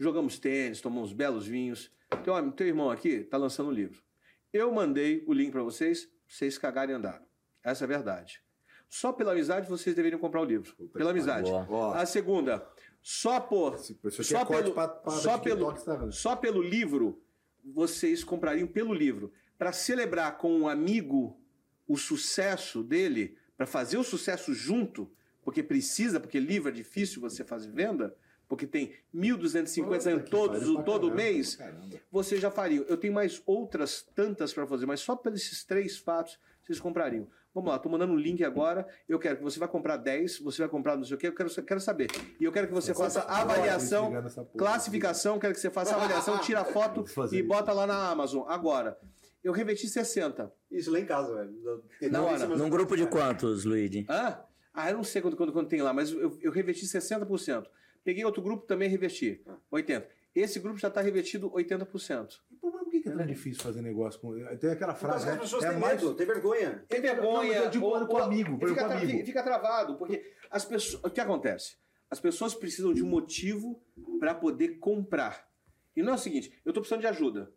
[0.00, 1.92] Jogamos tênis, tomamos belos vinhos.
[2.24, 4.02] Teu, teu irmão aqui tá lançando um livro.
[4.50, 7.24] Eu mandei o link para vocês, vocês cagarem e andaram.
[7.62, 8.42] Essa é a verdade.
[8.88, 10.74] Só pela amizade vocês deveriam comprar o livro.
[10.74, 11.50] Puta Pela amizade.
[11.50, 11.92] Ó.
[11.92, 12.66] A segunda,
[13.02, 16.10] só por só pelo, pra- pra só, pelo, Instagram.
[16.10, 17.22] só pelo livro,
[17.62, 19.30] vocês comprariam pelo livro.
[19.58, 21.38] Para celebrar com um amigo
[21.86, 27.44] o sucesso dele, para fazer o sucesso junto, porque precisa, porque livro é difícil você
[27.44, 28.16] fazer venda,
[28.50, 31.86] porque tem 1.250 Puta saindo que todos, todo caramba, mês, caramba.
[32.10, 32.84] você já faria.
[32.88, 37.28] Eu tenho mais outras tantas para fazer, mas só pelos esses três fatos vocês comprariam.
[37.54, 38.88] Vamos lá, estou mandando um link agora.
[39.08, 41.32] Eu quero que você vai comprar 10, você vai comprar não sei o quê, eu
[41.32, 42.08] quero, quero saber.
[42.40, 44.12] E eu quero que você faça a avaliação,
[44.58, 47.46] classificação, quero que você faça a avaliação, tira a foto e isso.
[47.46, 48.44] bota lá na Amazon.
[48.48, 48.98] Agora,
[49.44, 50.52] eu revesti 60.
[50.72, 51.84] Isso lá em casa, velho.
[52.10, 52.46] Na hora.
[52.48, 54.04] Num grupo de quantos, Luigi?
[54.10, 54.40] Hã?
[54.74, 57.66] Ah, eu não sei quando, quando, quando tem lá, mas eu, eu revesti 60%.
[58.04, 60.06] Peguei outro grupo também revesti, 80%.
[60.34, 62.40] Esse grupo já está revestido 80%.
[62.60, 64.32] Pô, mas por que que é tão difícil fazer negócio com.
[64.58, 65.24] Tem aquela frase.
[65.24, 65.42] que as né?
[65.42, 66.84] pessoas É têm mais- medo, têm vergonha.
[66.88, 67.48] Tem Não, vergonha.
[67.54, 69.26] mas eu digo ou- com ou- amigo, fica, tra- amigo.
[69.26, 71.02] fica travado, porque as pessoas.
[71.04, 71.76] O que acontece?
[72.08, 73.82] As pessoas precisam de um motivo
[74.20, 75.48] para poder comprar.
[75.96, 77.52] E não é o seguinte, eu estou precisando de ajuda.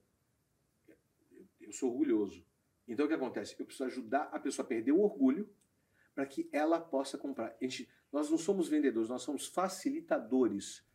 [1.62, 2.44] Eu sou orgulhoso.
[2.88, 3.56] Então o que acontece?
[3.58, 5.50] Eu preciso ajudar a pessoa a perder o orgulho
[6.14, 7.56] para que ela possa comprar.
[7.60, 10.86] A gente- nós não somos vendedores, nós somos facilitadores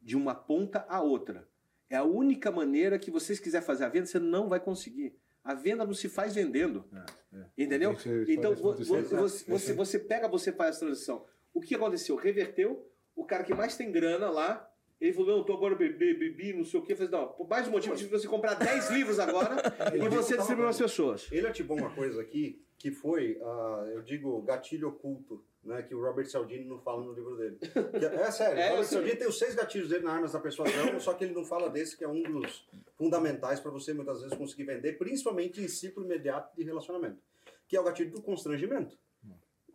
[0.00, 1.48] de uma ponta a outra.
[1.90, 5.16] É a única maneira que vocês quiserem fazer a venda, você não vai conseguir.
[5.42, 6.84] A venda não se faz vendendo.
[6.92, 7.46] É, é.
[7.64, 7.94] Entendeu?
[7.94, 11.24] Que Então vo- você, você, você pega, você faz a transição.
[11.52, 12.16] O que aconteceu?
[12.16, 14.68] Reverteu, o cara que mais tem grana lá,
[15.00, 16.92] ele falou, não, eu tô agora bebi, bebi, não sei o quê.
[16.92, 19.56] Eu falei, não, por mais motivo de você comprar 10 livros agora
[19.94, 21.30] e você distribuir as pessoas.
[21.30, 25.82] Ele ativou uma coisa aqui que foi, ah, eu digo, gatilho oculto, né?
[25.82, 27.58] Que o Robert Cialdini não fala no livro dele.
[27.98, 28.84] Que é, é sério, É, o eu Robert.
[28.88, 31.68] Cialdini tem os seis gatilhos dele na Armas da Persuasão, só que ele não fala
[31.68, 36.04] desse, que é um dos fundamentais para você muitas vezes conseguir vender, principalmente em ciclo
[36.04, 37.18] imediato de relacionamento,
[37.68, 38.96] que é o gatilho do constrangimento.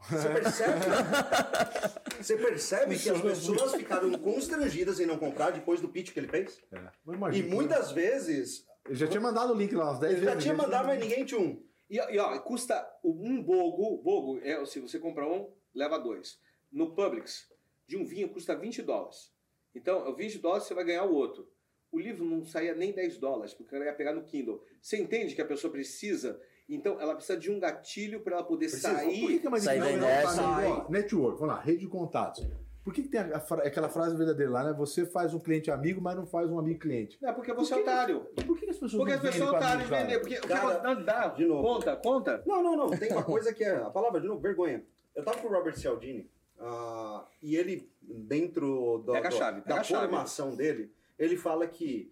[0.09, 0.79] Você percebe?
[2.21, 6.27] Você percebe que as pessoas ficaram constrangidas em não comprar depois do pitch que ele
[6.27, 6.59] fez?
[6.71, 7.35] É.
[7.35, 10.33] E muitas vezes, Ele já tinha mandado o link lá umas 10 ele vezes.
[10.35, 10.63] já tinha gente.
[10.63, 11.63] mandado, mas ninguém tinha um.
[11.89, 16.39] E, e, ó, custa um bogo, bogo é se você comprar um, leva dois.
[16.71, 17.49] No Publix,
[17.87, 19.31] de um vinho custa 20 dólares.
[19.75, 21.47] Então, 20 dólares você vai ganhar o outro.
[21.91, 24.63] O livro não saía nem 10 dólares, porque ela ia pegar no Kindle.
[24.81, 26.39] Você entende que a pessoa precisa?
[26.69, 28.89] Então, ela precisa de um gatilho para ela poder Precisa.
[28.89, 29.39] Por que, sair.
[29.39, 29.99] que é mais Sai difícil?
[29.99, 32.47] tá, ó, Network, vamos lá, rede de contatos.
[32.83, 34.73] Por que, que tem a- a aquela frase verdadeira lá, né?
[34.73, 37.17] Você faz um cliente amigo, mas não faz um amigo cliente.
[37.21, 38.19] Não, porque você é Por que- otário.
[38.47, 40.01] Por que, as pessoas Porque não as pessoas são mim, de cara?
[40.03, 40.19] vender.
[40.19, 41.27] Porque Cara, não, dá.
[41.27, 41.61] de novo.
[41.61, 42.43] Conta, conta.
[42.47, 42.89] Não, não, não.
[42.97, 43.75] Tem uma coisa que é.
[43.75, 44.83] A palavra, de novo, vergonha.
[45.15, 49.75] Eu tava com o Robert Cialdini ah, e ele, dentro do, do- chave, da
[50.07, 52.11] formação dele, ele fala que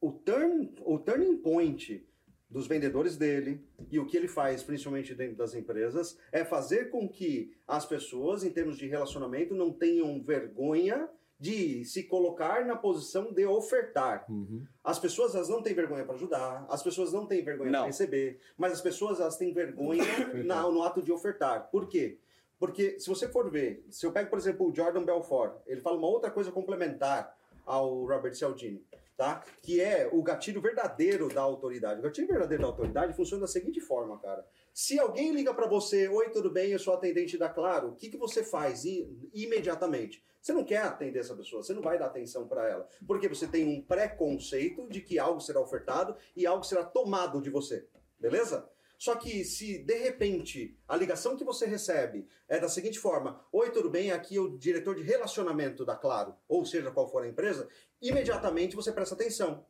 [0.00, 2.06] o, turn, o turning point
[2.50, 7.08] dos vendedores dele e o que ele faz, principalmente dentro das empresas, é fazer com
[7.08, 11.08] que as pessoas, em termos de relacionamento, não tenham vergonha
[11.40, 14.24] de se colocar na posição de ofertar.
[14.30, 14.64] Uhum.
[14.84, 18.38] As pessoas elas não têm vergonha para ajudar, as pessoas não têm vergonha para receber,
[18.56, 20.04] mas as pessoas elas têm vergonha
[20.44, 21.68] na- no ato de ofertar.
[21.70, 22.18] Por quê?
[22.62, 25.96] Porque se você for ver, se eu pego, por exemplo, o Jordan Belfort, ele fala
[25.96, 29.44] uma outra coisa complementar ao Robert Cialdini, tá?
[29.60, 31.98] Que é o gatilho verdadeiro da autoridade.
[31.98, 34.46] O gatilho verdadeiro da autoridade funciona da seguinte forma, cara.
[34.72, 38.08] Se alguém liga para você, oi, tudo bem, eu sou atendente da Claro, o que,
[38.08, 40.22] que você faz i- imediatamente?
[40.40, 43.48] Você não quer atender essa pessoa, você não vai dar atenção para ela, porque você
[43.48, 47.88] tem um preconceito de que algo será ofertado e algo será tomado de você,
[48.20, 48.68] beleza?
[49.02, 53.68] Só que se de repente a ligação que você recebe é da seguinte forma: Oi,
[53.70, 54.12] tudo bem?
[54.12, 57.68] Aqui é o diretor de relacionamento da Claro, ou seja, qual for a empresa,
[58.00, 59.66] imediatamente você presta atenção.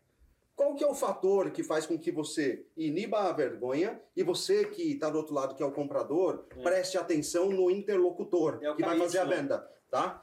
[0.54, 4.66] Qual que é o fator que faz com que você iniba a vergonha e você
[4.66, 8.82] que está do outro lado, que é o comprador, preste atenção no interlocutor É que
[8.82, 10.22] vai fazer a venda, tá?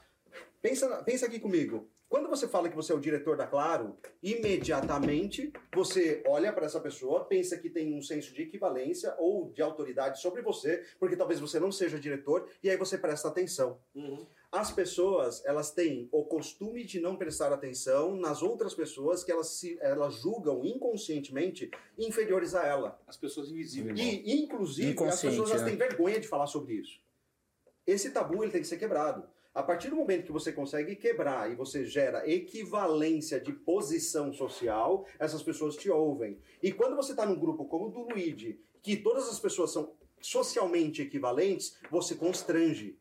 [0.61, 1.89] Pensa, pensa aqui comigo.
[2.09, 6.79] Quando você fala que você é o diretor da Claro, imediatamente você olha para essa
[6.79, 11.39] pessoa, pensa que tem um senso de equivalência ou de autoridade sobre você, porque talvez
[11.39, 13.79] você não seja diretor, e aí você presta atenção.
[13.93, 14.25] Uhum.
[14.51, 19.59] As pessoas, elas têm o costume de não prestar atenção nas outras pessoas que elas,
[19.59, 22.99] se, elas julgam inconscientemente inferiores a ela.
[23.05, 23.99] As pessoas invisíveis.
[23.99, 25.69] E, inclusive, as pessoas elas né?
[25.69, 26.99] têm vergonha de falar sobre isso.
[27.85, 29.29] Esse tabu ele tem que ser quebrado.
[29.53, 35.05] A partir do momento que você consegue quebrar e você gera equivalência de posição social,
[35.17, 36.39] essas pessoas te ouvem.
[36.61, 39.93] E quando você está num grupo como o do Luigi, que todas as pessoas são
[40.21, 42.98] socialmente equivalentes, você constrange.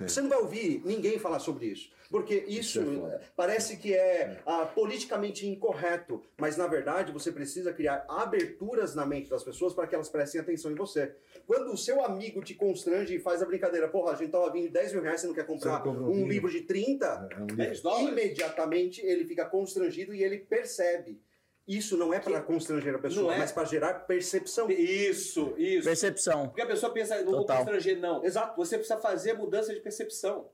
[0.00, 1.90] Você não vai ouvir ninguém falar sobre isso.
[2.10, 8.04] Porque isso, é parece que é ah, politicamente incorreto, mas na verdade você precisa criar
[8.08, 11.14] aberturas na mente das pessoas para que elas prestem atenção em você.
[11.46, 14.70] Quando o seu amigo te constrange e faz a brincadeira, porra, a gente tava vindo
[14.70, 16.28] 10 mil reais, você não quer comprar não um vinho.
[16.28, 17.56] livro de 30, É um livro.
[17.56, 18.08] 10 dólares.
[18.08, 21.20] imediatamente ele fica constrangido e ele percebe.
[21.66, 23.38] Isso não é para constranger a pessoa, é.
[23.38, 24.70] mas para gerar percepção.
[24.70, 25.84] Isso, isso.
[25.84, 27.56] Percepção, Porque a pessoa pensa, não vou Total.
[27.58, 28.22] constranger, não.
[28.22, 28.54] Exato.
[28.56, 30.50] Você precisa fazer a mudança de percepção.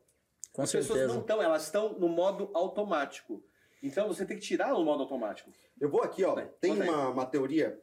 [0.52, 1.12] com As pessoas certeza.
[1.14, 3.42] não estão, elas estão no modo automático.
[3.82, 5.50] Então você tem que tirar o modo automático.
[5.80, 6.34] Eu vou aqui, ó.
[6.34, 7.80] Vai, Tem uma, uma teoria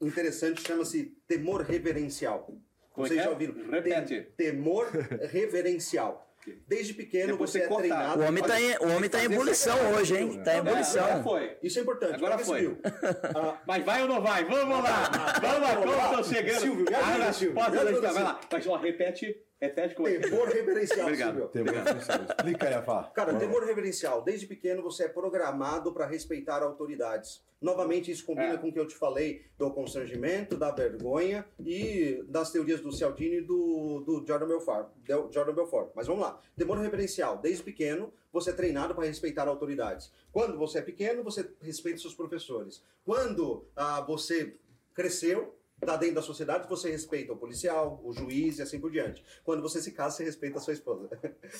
[0.00, 2.46] interessante, chama-se temor reverencial.
[2.92, 3.32] Como é Vocês que já é?
[3.32, 3.70] ouviram?
[3.70, 4.06] Repete.
[4.36, 4.86] Tem- temor
[5.30, 6.31] reverencial.
[6.66, 8.20] Desde pequeno Depois você é treinado.
[8.20, 10.42] O homem tá em, o homem tá em ebulição hoje, hein?
[10.42, 11.22] Tá em Não, Agora ebulição.
[11.22, 11.56] foi.
[11.62, 12.14] Isso é importante.
[12.14, 12.60] Agora foi.
[12.60, 12.78] Silvio.
[13.34, 14.44] Ah, Mas vai ou não vai?
[14.44, 15.10] Vamos lá!
[15.40, 16.60] Vamos lá, como estão chegando?
[16.60, 18.40] Silvio, me ajuda, Silvio, Pode me ajuda, vai lá.
[18.50, 20.18] Mas ó, repete, é é.
[20.18, 21.30] temor reverencial, Obrigado.
[21.34, 21.48] Silvio.
[21.48, 22.16] Tem uma definição.
[22.28, 23.04] Explica aí, Afá.
[23.14, 24.22] Cara, temor reverencial.
[24.22, 27.42] Desde pequeno você é programado para respeitar autoridades.
[27.60, 28.56] Novamente, isso combina É.
[28.56, 33.36] com o que eu te falei do constrangimento, da vergonha e das teorias do Cialdini
[33.36, 34.88] e do, do Jordan Belfort.
[35.04, 35.90] Del- Jordan Belfort.
[35.94, 36.40] Mas vamos lá.
[36.56, 37.38] Temor reverencial.
[37.38, 40.10] Desde pequeno, você é treinado para respeitar autoridades.
[40.32, 42.82] Quando você é pequeno, você respeita seus professores.
[43.04, 44.56] Quando ah, você
[44.92, 49.24] cresceu, está dentro da sociedade, você respeita o policial, o juiz e assim por diante.
[49.44, 51.08] Quando você se casa, você respeita a sua esposa.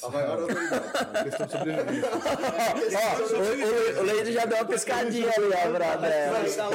[0.03, 0.89] A maior autoridade.
[2.59, 3.03] É questão.
[3.03, 6.71] Ó, o, Leide já deu uma piscadinha ali, ó, Vai tá!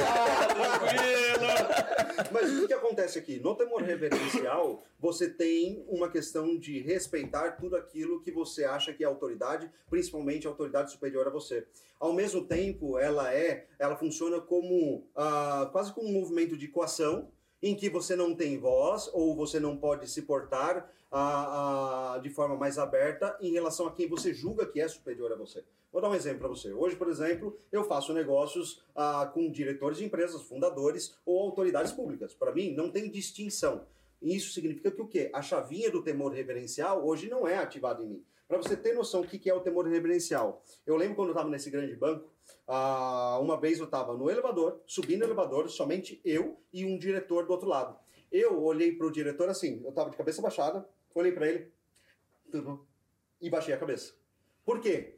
[2.30, 3.40] Mas o que, acontece aqui?
[3.40, 9.02] No temor reverencial, você tem uma questão de respeitar tudo aquilo que você acha que
[9.02, 11.66] é autoridade, principalmente a autoridade superior a você.
[11.98, 17.30] Ao mesmo tempo, ela é, ela funciona como ah, quase como um movimento de coação,
[17.62, 22.30] em que você não tem voz ou você não pode se portar ah, ah, de
[22.30, 25.64] forma mais aberta em relação a quem você julga que é superior a você.
[25.90, 26.72] Vou dar um exemplo para você.
[26.72, 32.34] Hoje, por exemplo, eu faço negócios ah, com diretores de empresas, fundadores ou autoridades públicas.
[32.34, 33.86] Para mim, não tem distinção.
[34.20, 35.30] Isso significa que o quê?
[35.32, 38.24] A chavinha do temor reverencial hoje não é ativada em mim.
[38.46, 40.62] Para você ter noção do que é o temor reverencial.
[40.86, 42.28] Eu lembro quando eu estava nesse grande banco,
[42.66, 47.46] ah, uma vez eu estava no elevador, subindo o elevador, somente eu e um diretor
[47.46, 47.98] do outro lado.
[48.30, 51.72] Eu olhei para o diretor assim, eu estava de cabeça baixada, olhei para ele,
[52.50, 52.84] tudo bom?
[53.40, 54.14] E baixei a cabeça.
[54.64, 55.14] Por quê?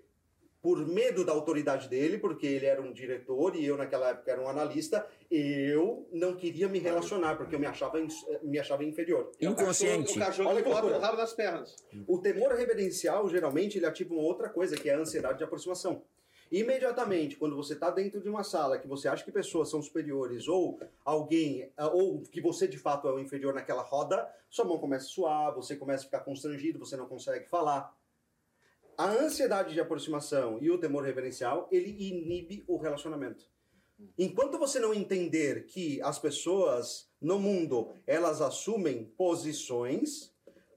[0.62, 4.40] Por medo da autoridade dele, porque ele era um diretor e eu naquela época era
[4.42, 7.98] um analista, eu não queria me relacionar, porque eu me achava,
[8.42, 9.32] me achava inferior.
[9.40, 10.16] Inconsciente.
[10.16, 10.98] O cachorro Olha que bota loucura.
[10.98, 11.74] o rabo nas pernas.
[12.06, 16.04] O temor reverencial, geralmente, ele ativa uma outra coisa, que é a ansiedade de aproximação.
[16.50, 20.48] Imediatamente, quando você está dentro de uma sala que você acha que pessoas são superiores
[20.48, 24.78] ou alguém, ah, ou que você de fato é o inferior naquela roda, sua mão
[24.78, 27.96] começa a suar, você começa a ficar constrangido, você não consegue falar.
[28.98, 33.48] A ansiedade de aproximação e o temor reverencial, ele inibe o relacionamento.
[34.18, 40.34] Enquanto você não entender que as pessoas no mundo, elas assumem posições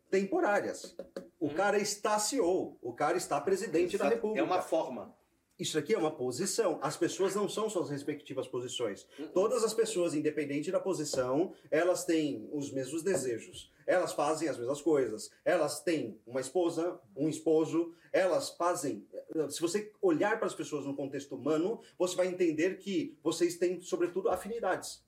[0.10, 0.96] temporárias.
[1.40, 4.40] O cara está CEO, o cara está presidente da República.
[4.40, 5.16] É uma forma.
[5.64, 6.78] Isso aqui é uma posição.
[6.82, 9.08] As pessoas não são suas respectivas posições.
[9.34, 13.72] Todas as pessoas, independente da posição, elas têm os mesmos desejos.
[13.88, 15.32] Elas fazem as mesmas coisas.
[15.46, 17.94] Elas têm uma esposa, um esposo.
[18.12, 19.08] Elas fazem.
[19.50, 23.80] Se você olhar para as pessoas no contexto humano, você vai entender que vocês têm,
[23.80, 25.02] sobretudo, afinidades.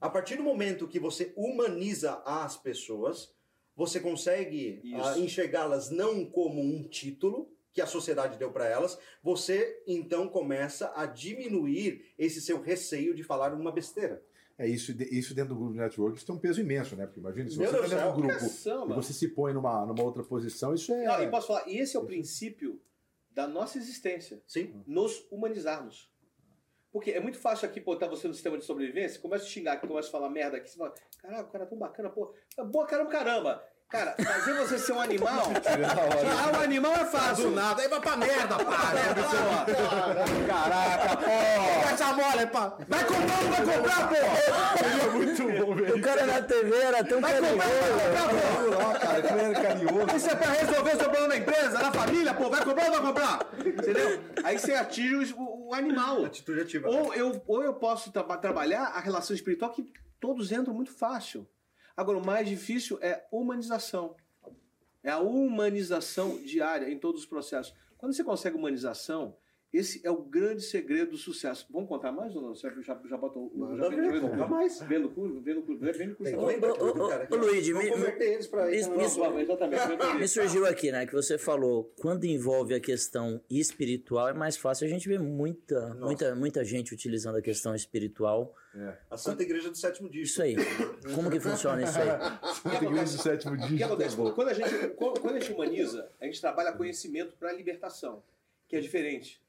[0.00, 3.34] A partir do momento que você humaniza as pessoas,
[3.74, 9.82] você consegue ah, enxergá-las não como um título que a sociedade deu para elas, você
[9.86, 14.24] então começa a diminuir esse seu receio de falar uma besteira.
[14.56, 17.04] É isso, isso dentro do grupo de network, tem um peso imenso, né?
[17.04, 18.94] Porque imagina, se Meu você está dentro do grupo Caçamba.
[18.94, 21.04] e você se põe numa, numa outra posição, isso é.
[21.04, 22.80] Não, e posso falar, e esse é o princípio
[23.30, 24.42] da nossa existência.
[24.46, 24.82] Sim?
[24.86, 26.10] Nos humanizarmos.
[26.90, 29.86] Porque é muito fácil aqui botar você no sistema de sobrevivência, começa a xingar aqui,
[29.86, 32.34] começa a falar merda aqui, você fala, caralho, o cara é tão bacana, pô.
[32.70, 33.62] Boa caramba, caramba.
[33.88, 35.44] Cara, fazer você ser um animal.
[35.54, 37.52] ah, o animal é fácil.
[37.52, 38.92] nada, aí vai pra merda, pá!
[40.48, 41.88] Caraca, pô!
[41.92, 42.76] Essa mole, pá!
[42.88, 44.14] Vai comprar ou não vai comprar, pô?
[44.16, 47.68] É muito bom ver O cara na TV era tão Vai comprar ou não vai
[47.94, 48.70] comprar, pô?
[48.88, 49.22] Lá, cara,
[49.54, 50.16] carinhoso.
[50.16, 52.50] Isso é pra resolver o seu problema na empresa, na família, pô.
[52.50, 53.46] Vai comprar ou não vai comprar?
[53.64, 54.20] Entendeu?
[54.42, 56.24] Aí você atinge o, o animal.
[56.24, 56.88] Atitude ativa.
[56.88, 59.86] Ou eu, ou eu posso tra- trabalhar a relação espiritual que
[60.20, 61.46] todos entram muito fácil.
[61.96, 64.14] Agora, o mais difícil é humanização.
[65.02, 67.72] É a humanização diária em todos os processos.
[67.96, 69.36] Quando você consegue humanização,
[69.72, 71.66] Esse é o grande segredo do sucesso.
[71.70, 72.54] Vamos contar mais ou não?
[72.54, 73.52] Você já, já bota o.
[73.76, 74.80] Já conta mais.
[74.82, 76.34] Vendo curso, vendo curso, vendo curso.
[76.34, 80.18] Ô, cara, ô, que Luigi, vamos me- converter eles ir isso- isso- Vamos, exatamente.
[80.18, 84.86] Me surgiu aqui, né, que você falou, quando envolve a questão espiritual, é mais fácil
[84.86, 86.00] a gente ver muita, Nossa.
[86.06, 88.54] muita, muita gente utilizando a questão espiritual.
[89.10, 90.22] A Santa Igreja do Sétimo Dia.
[90.22, 90.56] Isso aí.
[91.14, 92.08] Como que funciona isso aí?
[92.54, 93.84] Santa Igreja do sétimo O que dígito.
[93.84, 94.16] acontece?
[94.16, 98.22] Quando a, gente, quando a gente humaniza, a gente trabalha conhecimento para libertação,
[98.68, 99.42] que é diferente.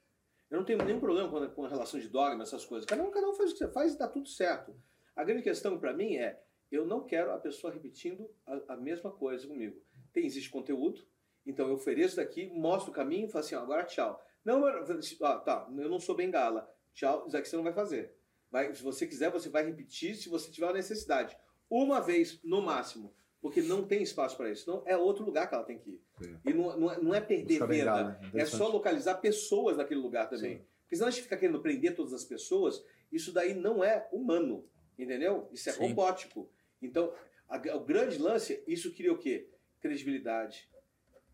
[0.50, 2.86] Eu não tenho nenhum problema com a, com a relação de dogma, essas coisas.
[2.86, 4.74] Cada um, cada um faz o que você faz e dá tudo certo.
[5.14, 6.40] A grande questão para mim é,
[6.72, 9.76] eu não quero a pessoa repetindo a, a mesma coisa comigo.
[10.12, 11.02] Tem, existe conteúdo,
[11.44, 14.24] então eu ofereço daqui, mostro o caminho e falo assim, ó, agora tchau.
[14.44, 16.72] Não, mas- ah, tá, eu não sou bengala.
[16.94, 18.14] Tchau, isso aqui você não vai fazer.
[18.50, 21.36] Vai, se você quiser, você vai repetir se você tiver a necessidade.
[21.68, 23.12] Uma vez, no máximo.
[23.40, 24.68] Porque não tem espaço para isso.
[24.68, 26.02] Não é outro lugar que ela tem que ir.
[26.22, 26.36] Sim.
[26.44, 27.66] E não, não é- não é perder venda.
[27.68, 30.58] bengala, É só localizar pessoas naquele lugar também.
[30.58, 30.64] Sim.
[30.82, 32.82] Porque senão a gente fica querendo prender todas as pessoas,
[33.12, 34.66] isso daí não é humano.
[34.98, 35.48] Entendeu?
[35.52, 35.80] Isso é Sim.
[35.88, 36.50] robótico.
[36.82, 37.12] Então,
[37.48, 39.48] a- o grande lance, isso cria o quê?
[39.80, 40.68] Credibilidade,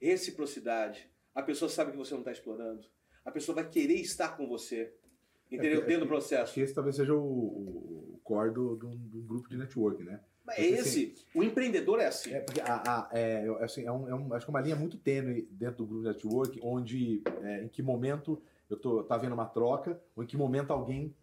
[0.00, 1.11] reciprocidade.
[1.35, 2.87] A pessoa sabe que você não está explorando.
[3.24, 4.92] A pessoa vai querer estar com você.
[5.50, 5.83] Entendeu?
[5.83, 6.61] É Dentro do Acho processo.
[6.61, 10.20] esse talvez seja o, o, core do, do, do grupo de network, né?
[10.44, 11.14] Mas é esse.
[11.35, 12.33] O empreendedor é assim.
[12.33, 14.76] É, porque a, a- é, assim, é, um, é um- acho que é uma linha
[14.76, 19.16] muito tênue dentro do grupo de network, onde é, em que momento eu tô tá
[19.16, 21.14] vendo uma troca, ou em que momento alguém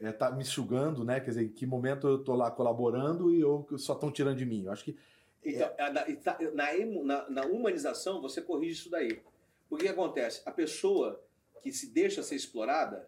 [0.00, 1.20] é, tá me sugando, né?
[1.20, 4.46] Quer dizer, em que momento eu tô lá colaborando e eu só estão tirando de
[4.46, 4.64] mim.
[4.66, 4.96] Eu acho que
[5.44, 9.20] Então, a- na, tá- na- na humanização, você corrige isso daí.
[9.68, 10.42] O que acontece?
[10.46, 11.20] A pessoa
[11.62, 13.06] que se deixa ser explorada,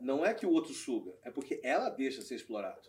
[0.00, 2.88] não é que o outro suga, é porque ela deixa ser explorado.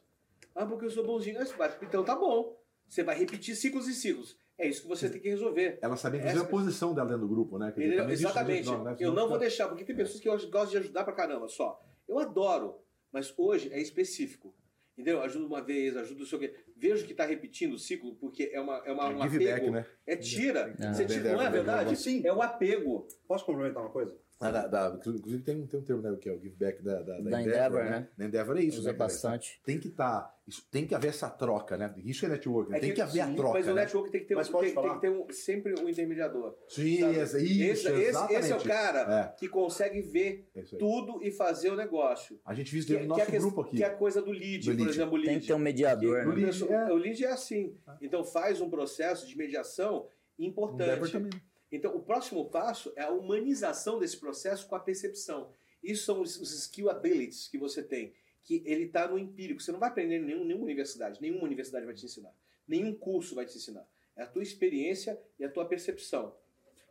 [0.53, 1.37] Ah, porque eu sou bonzinho.
[1.57, 2.57] Mas- Então tá bom.
[2.87, 4.37] Você vai repetir ciclos e ciclos.
[4.57, 5.79] É isso que você tem que resolver.
[5.81, 7.71] ela sabia inclusive Essa- a posição dela dentro do grupo, né?
[7.75, 8.71] Dizer, existe Exatamente.
[8.71, 8.95] né?
[8.99, 11.83] Eu não vou deixar, porque tem pessoas que eu gostam de ajudar pra caramba só.
[12.07, 12.79] Eu adoro,
[13.11, 14.55] mas hoje é específico.
[14.93, 15.21] Entendeu?
[15.21, 16.55] Ajuda uma vez, ajuda o seu quê.
[16.73, 19.71] Vejo que está repetindo o ciclo, porque é, uma, é uma, um Give apego.
[19.73, 19.95] back, né?
[20.07, 20.73] É tira.
[20.79, 20.93] Ah.
[20.93, 21.33] Você tira.
[21.33, 21.97] Não é verdade?
[21.97, 22.25] Sim.
[22.25, 23.05] É o apego.
[23.27, 24.17] Posso complementar uma coisa?
[24.37, 26.15] Ah, da- da- inclusive tem, um- tem um termo, né?
[26.19, 28.09] Que é o give back da, da, Da Endeavor, né?
[28.17, 28.97] Da Endeavor é isso, Usa né?
[28.97, 29.07] cara?
[29.09, 29.61] bastante.
[29.63, 30.35] Tem que estar.
[30.69, 31.91] tem que haver essa troca, né?
[32.03, 32.71] Isso é network.
[32.75, 33.53] É tem que, haver a sim, troca.
[33.57, 33.81] Mas o né?
[33.81, 36.53] network tem que ter, Mas um, pode tem, tem que ter um- sempre um intermediador.
[36.67, 37.17] Sim, sabe?
[37.19, 38.39] essa- isso, esse, esse, exatamente.
[38.43, 38.99] esse é o cara
[39.33, 39.39] É.
[39.39, 42.39] que consegue ver É tudo e fazer o negócio.
[42.45, 43.77] A gente viu isso Que, dentro do que é nosso a ques- grupo aqui.
[43.77, 44.89] que é a coisa do lead, Do por lead.
[44.89, 45.29] exemplo, o lead.
[45.31, 46.31] Tem que ter um mediador, Que né?
[46.31, 47.75] o lead é- O lead é assim.
[48.01, 51.11] Então faz um processo de mediação Endeavor importante.
[51.11, 51.31] também.
[51.75, 55.51] Então o próximo passo é a humanização desse processo com a percepção.
[55.83, 59.61] Isso são os, os skill abilities que você tem, que ele está no empírico.
[59.61, 62.33] Você não vai aprender em nenhum, nenhuma universidade, nenhuma universidade vai te ensinar,
[62.67, 63.85] nenhum curso vai te ensinar.
[64.15, 66.33] É a tua experiência e a tua percepção.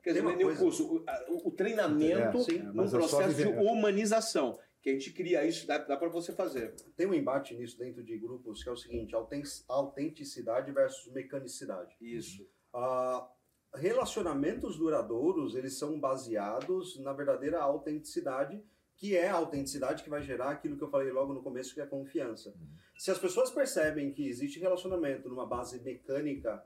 [0.03, 4.59] Quer dizer, nenhum coisa- curso, o, o treinamento É, sim, num é processo de humanização.
[4.83, 6.75] Que a gente cria isso, dá, dá para você fazer.
[6.95, 11.97] Tem um embate nisso dentro de grupos que é o seguinte: auten- autenticidade versus mecanicidade.
[12.01, 12.47] Isso.
[12.71, 13.27] Ah,
[13.75, 18.63] relacionamentos duradouros, eles são baseados na verdadeira autenticidade,
[18.97, 21.81] que é a autenticidade que vai gerar aquilo que eu falei logo no começo, que
[21.81, 22.55] é a confiança.
[22.97, 26.65] Se as pessoas percebem que existe relacionamento numa base mecânica,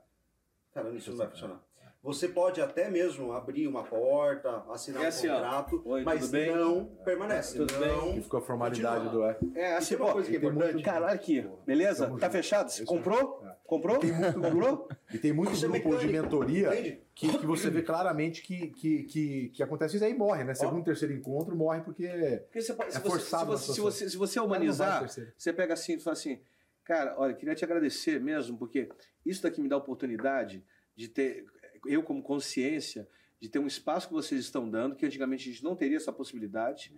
[0.73, 1.63] cara, isso não vai funcionar.
[2.01, 5.33] Você pode até mesmo abrir uma porta, assinar É um assim, ó.
[5.35, 6.55] contrato, Oi, mas bem?
[6.55, 7.57] não permanece.
[7.57, 9.33] Tudo não Que ficou a formalidade Continua.
[9.33, 9.57] do.
[9.57, 9.61] É.
[9.71, 10.85] É, assim, uma pô, coisa que é tem muito- importante.
[10.85, 12.05] Caralho, aqui, beleza?
[12.05, 12.29] Tá junto.
[12.31, 12.69] fechado?
[12.69, 13.43] Você Isso comprou?
[13.69, 13.99] Comprou?
[13.99, 14.89] Tem muito Comprou?
[15.13, 17.01] E tem muito Isso é grupo de mentoria Entende?
[17.13, 20.55] que, que você vê claramente que, que, que, que acontece isso aí morre, né?
[20.55, 22.07] Segundo, terceiro encontro, morre porque.
[22.45, 25.99] Porque você É se, forçado você, se, você, se você humanizar, você pega assim e
[25.99, 26.41] fala assim,
[26.83, 28.89] cara, olha, queria te agradecer mesmo, porque
[29.23, 31.45] isso daqui me dá a oportunidade de ter,
[31.85, 33.07] eu como consciência,
[33.39, 36.11] de ter um espaço que vocês estão dando, que antigamente a gente não teria essa
[36.11, 36.91] possibilidade,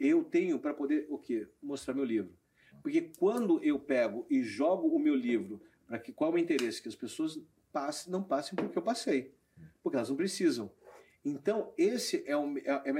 [0.00, 1.46] eu tenho para poder, o quê?
[1.62, 2.34] Mostrar meu livro.
[2.82, 6.82] Porque quando eu pego e jogo o meu livro, para que qual é o interesse?
[6.82, 7.40] Que as pessoas
[7.72, 9.32] passem, não passem porque eu passei.
[9.82, 10.70] Porque elas não precisam.
[11.24, 12.92] Então, esse é o é, é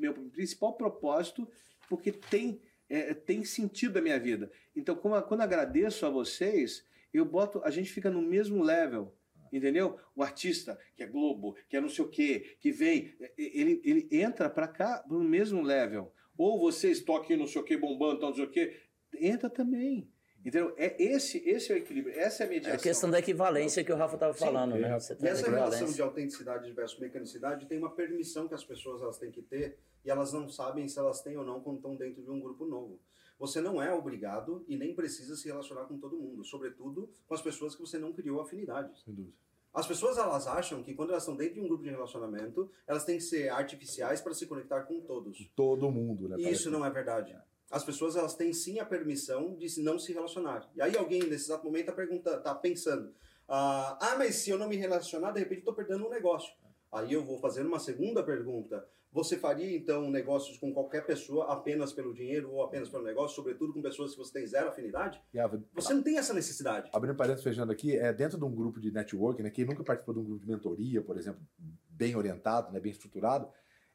[0.00, 1.48] meu principal propósito,
[1.88, 4.50] porque tem, é, tem sentido da minha vida.
[4.74, 9.14] Então, a- quando agradeço a vocês, eu boto, a gente fica no mesmo level.
[9.52, 9.98] Entendeu?
[10.16, 13.82] O artista, que é Globo, que é não sei o quê, que vem, é, ele,
[13.84, 16.10] ele entra para cá no mesmo level.
[16.38, 18.80] Ou vocês aqui não sei o quê, bombando, não sei o quê,
[19.20, 20.08] entra também.
[20.44, 20.74] Entendeu?
[20.76, 22.78] É esse, esse é o equilíbrio, essa é a É mediação.
[22.78, 24.44] a questão da equivalência que o Rafa estava Sim.
[24.44, 24.98] falando, né?
[24.98, 29.18] Você tem Nessa relação de autenticidade versus mecanicidade, tem uma permissão que as pessoas elas
[29.18, 32.22] têm que ter e elas não sabem se elas têm ou não quando estão dentro
[32.22, 32.98] de um grupo novo.
[33.38, 37.42] Você não é obrigado e nem precisa se relacionar com todo mundo, sobretudo com as
[37.42, 39.00] pessoas que você não criou afinidade.
[39.04, 39.34] Sem dúvida.
[39.72, 43.04] As pessoas elas acham que quando elas estão dentro de um grupo de relacionamento, elas
[43.04, 45.50] têm que ser artificiais para se conectar com todos.
[45.56, 46.36] Todo mundo, né?
[46.38, 47.34] Isso não é verdade.
[47.72, 50.70] As pessoas elas têm sim a permissão de não se relacionar.
[50.76, 53.14] E aí alguém nesse exato momento está perguntando, tá pensando,
[53.48, 56.52] ah, ah, mas se eu não me relacionar, de repente estou perdendo um negócio.
[56.92, 58.86] Aí eu vou fazer uma segunda pergunta.
[59.10, 63.72] Você faria então negócios com qualquer pessoa apenas pelo dinheiro ou apenas pelo negócio, sobretudo
[63.72, 65.22] com pessoas que você tem zero afinidade?
[65.34, 66.90] Yeah, Você não tem essa necessidade.
[66.92, 70.14] Abrindo parênteses, fechando aqui, é dentro de um grupo de networking, né, quem nunca participou
[70.14, 71.40] de um grupo de mentoria, por exemplo,
[71.90, 73.48] bem orientado, né, bem estruturado,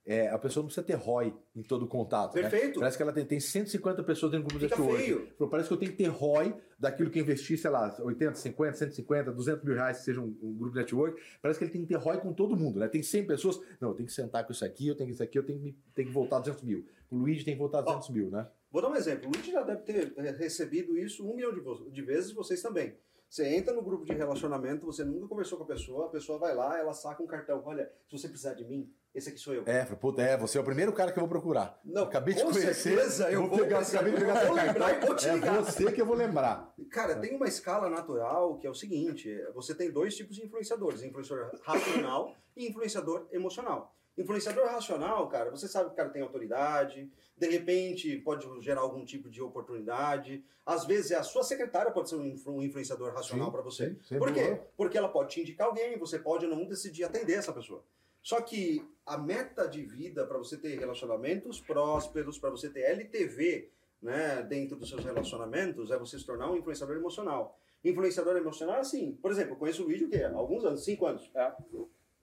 [0.07, 2.33] é, a pessoa não precisa ter ROI em todo o contato.
[2.33, 2.41] né?
[2.41, 2.79] Perfeito.
[2.79, 5.05] Parece que ela tem, tem 150 pessoas dentro do grupo de Fica networking.
[5.05, 5.27] feio.
[5.37, 8.35] Falou, Parece que eu tenho que ter ROI daquilo que eu investi, sei lá, 80,
[8.35, 11.21] 50, 150, 200 mil reais, que seja um, um grupo de network.
[11.41, 12.87] Parece que ele tem que ter ROI com todo mundo, né?
[12.87, 15.23] Tem 100 pessoas, não, eu tenho que sentar com isso aqui, eu tenho que isso
[15.23, 16.85] aqui, eu tenho que, tenho que voltar 200 mil.
[17.11, 18.47] O Luigi tem que voltar 200 mil, né?
[18.71, 19.27] Vou dar um exemplo.
[19.27, 22.95] O Luigi já deve ter eh, recebido isso um milhão de, de vezes, vocês também.
[23.29, 26.55] Você entra no grupo de relacionamento, você nunca conversou com a pessoa, a pessoa vai
[26.55, 27.61] lá, ela saca um cartão.
[27.65, 29.63] Olha, se você precisar de mim, esse aqui sou eu.
[29.65, 31.77] É, puta, é, você é o primeiro cara que eu vou procurar.
[31.83, 32.73] Não, acabei de com conhecer.
[32.73, 35.03] certeza eu vou pegar, acabei de pegar eu vou lembrar cartão.
[35.03, 35.61] e vou te É ligar.
[35.61, 36.73] você que eu vou lembrar.
[36.89, 41.03] Cara, tem uma escala natural que é o seguinte: você tem dois tipos de influenciadores:
[41.03, 43.93] influenciador racional e influenciador emocional.
[44.17, 49.05] Influenciador racional, cara, você sabe que o cara tem autoridade, de repente pode gerar algum
[49.05, 50.43] tipo de oportunidade.
[50.65, 53.89] Às vezes a sua secretária pode ser um influ- um influenciador racional Sim, para você.
[53.91, 54.39] sim, sem Por quê?
[54.41, 54.65] problema.
[54.75, 57.83] Porque ela pode te indicar alguém, você pode ou não decidir atender essa pessoa.
[58.23, 63.69] Só que a meta de vida para você ter relacionamentos prósperos, para você ter LTV
[64.01, 67.57] né, dentro dos seus relacionamentos, é você se tornar um influenciador emocional.
[67.85, 69.13] Influenciador emocional é assim.
[69.21, 70.23] Por exemplo, eu conheço o Luigi o quê?
[70.23, 71.29] Há alguns anos, cinco anos.
[71.35, 71.53] É.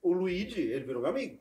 [0.01, 1.39] O Luigi, ele virou meu amigo.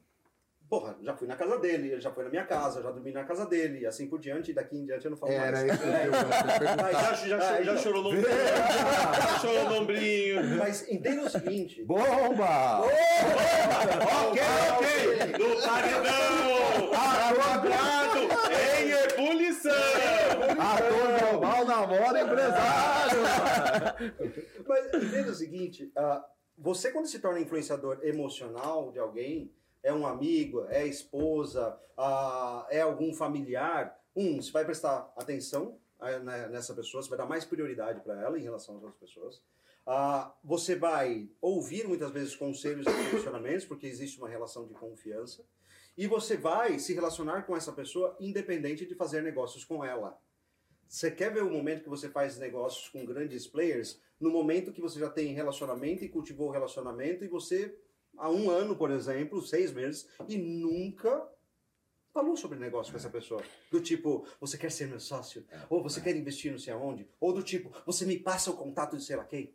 [0.74, 3.22] Porra, já fui na casa dele, ele já foi na minha casa, já dormi na
[3.22, 5.72] casa dele, e assim por diante, e daqui em diante eu não falo Era mais.
[5.72, 6.12] isso que eu.
[6.12, 8.10] Já, já, já, já chorou no.
[8.20, 10.56] Já chorou no ombrinho.
[10.58, 11.84] Mas entenda o seguinte.
[11.84, 12.80] Bomba!
[12.80, 14.42] Ok,
[14.78, 15.32] ok.
[15.38, 16.90] No paredão.
[17.36, 18.18] Quadrado
[18.74, 19.72] em ebulição.
[20.58, 23.20] Ator global namora empresário!
[24.66, 26.24] Mas entenda o seguinte, ah,
[26.58, 29.52] você quando se torna influenciador emocional de alguém,
[29.84, 31.78] é um amigo, é esposa,
[32.70, 37.44] é algum familiar, um, você vai prestar atenção né, nessa pessoa, você vai dar mais
[37.44, 39.42] prioridade para ela em relação às outras pessoas.
[40.42, 45.44] Você vai ouvir muitas vezes conselhos e direcionamentos, porque existe uma relação de confiança.
[45.96, 50.18] E você vai se relacionar com essa pessoa independente de fazer negócios com ela.
[50.88, 54.00] Você quer ver o momento que você faz negócios com grandes players?
[54.18, 57.76] No momento que você já tem relacionamento e cultivou o relacionamento e você,
[58.16, 61.28] há um ano, por exemplo, seis meses, e nunca
[62.12, 63.42] falou sobre negócio com essa pessoa.
[63.70, 65.44] Do tipo, você quer ser meu sócio?
[65.68, 67.08] Ou você quer investir não sei aonde?
[67.20, 69.54] Ou do tipo, você me passa o contato de sei lá quem?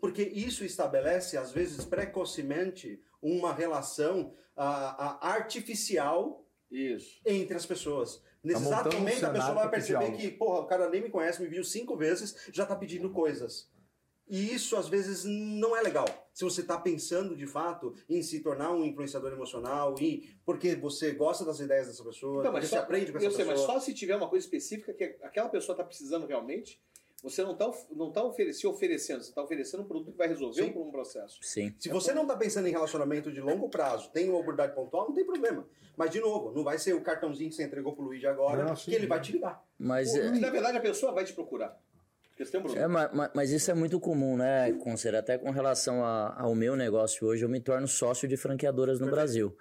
[0.00, 7.20] Porque isso estabelece, às vezes, precocemente, uma relação ah, ah, artificial Isso.
[7.24, 8.20] entre as pessoas.
[8.42, 10.30] Nesse Tá exato montando um momento, a pessoa vai perceber artificial.
[10.32, 13.70] que, porra, o cara nem me conhece, me viu cinco vezes, já tá pedindo coisas.
[14.28, 16.06] E isso, às vezes, não é legal.
[16.32, 21.12] Se você tá pensando, de fato, em se tornar um influenciador emocional, e porque você
[21.12, 23.44] gosta das ideias dessa pessoa, Não, porque mas você só, aprende com eu essa sei,
[23.46, 23.66] pessoa.
[23.68, 26.80] mas só se tiver uma coisa específica que aquela pessoa está precisando realmente,
[27.22, 30.26] você não está não tá ofere- se oferecendo, você está oferecendo um produto que vai
[30.26, 30.72] resolver Sim.
[30.76, 31.38] um, processo.
[31.42, 31.72] Sim.
[31.78, 35.14] Se você não tá pensando em relacionamento de longo prazo, tem uma oportunidade pontual, não
[35.14, 35.68] tem problema.
[35.96, 38.74] Mas, de novo, não vai ser o cartãozinho que você entregou pro Luigi agora, Não,
[38.74, 39.62] que ele vai te ligar.
[39.78, 41.78] Mas, Ou, é, Na verdade, a pessoa vai te procurar.
[42.76, 45.18] É, ma- ma- mas isso é muito comum, né, Conselho?
[45.18, 49.06] Até com relação a- ao meu negócio hoje, eu me torno sócio de franqueadoras no
[49.10, 49.56] Brasil.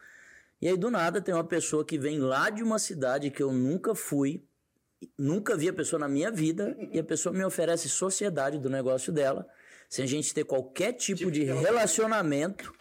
[0.61, 3.51] E aí, do nada, tem uma pessoa que vem lá de uma cidade que eu
[3.51, 4.43] nunca fui,
[5.17, 9.11] nunca vi a pessoa na minha vida, e a pessoa me oferece sociedade do negócio
[9.11, 9.47] dela,
[9.89, 12.71] sem a gente ter qualquer tipo, Tipo de de relacionamento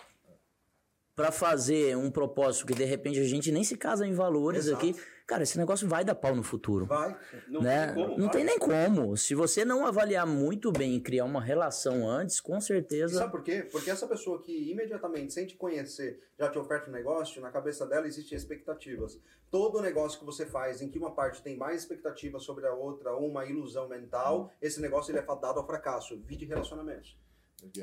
[1.16, 4.76] para fazer um propósito que de repente a gente nem se casa em valores Exato.
[4.90, 5.01] aqui.
[5.31, 7.16] Cara, esse negócio vai dar pau no futuro Vai.
[7.47, 7.87] Não né?
[7.87, 8.18] tem como.
[8.18, 8.35] não vai.
[8.35, 9.16] tem nem como.
[9.16, 13.16] Se você não avaliar muito bem e criar uma relação antes, com E certeza.
[13.16, 13.62] sabe por quê?
[13.70, 17.87] Porque essa pessoa que imediatamente, sem te conhecer, já te oferta um negócio, na cabeça
[17.87, 19.20] dela existem expectativas.
[19.53, 23.12] Todo negócio que você faz em que uma parte tem mais expectativa sobre a outra
[23.12, 26.20] ou uma ilusão mental, esse negócio ele é fadado ao fracasso.
[26.26, 27.16] Vide relacionamentos.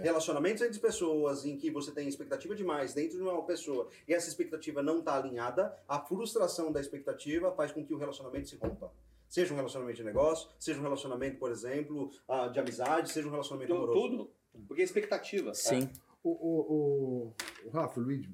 [0.01, 4.28] Relacionamentos entre pessoas em que você tem expectativa demais dentro de uma pessoa e essa
[4.28, 8.91] expectativa não está alinhada, a frustração da expectativa faz com que o relacionamento se rompa.
[9.30, 13.32] Seja um relacionamento de negócio, seja um relacionamento, por exemplo, ah, de amizade, seja um
[13.32, 14.09] relacionamento Tudo, amoroso.
[14.09, 14.32] tudo.
[14.67, 15.53] Porque é expectativa.
[15.53, 15.89] Sim.
[16.23, 17.34] O, o, o,
[17.65, 18.30] o Rafa, o Luigi,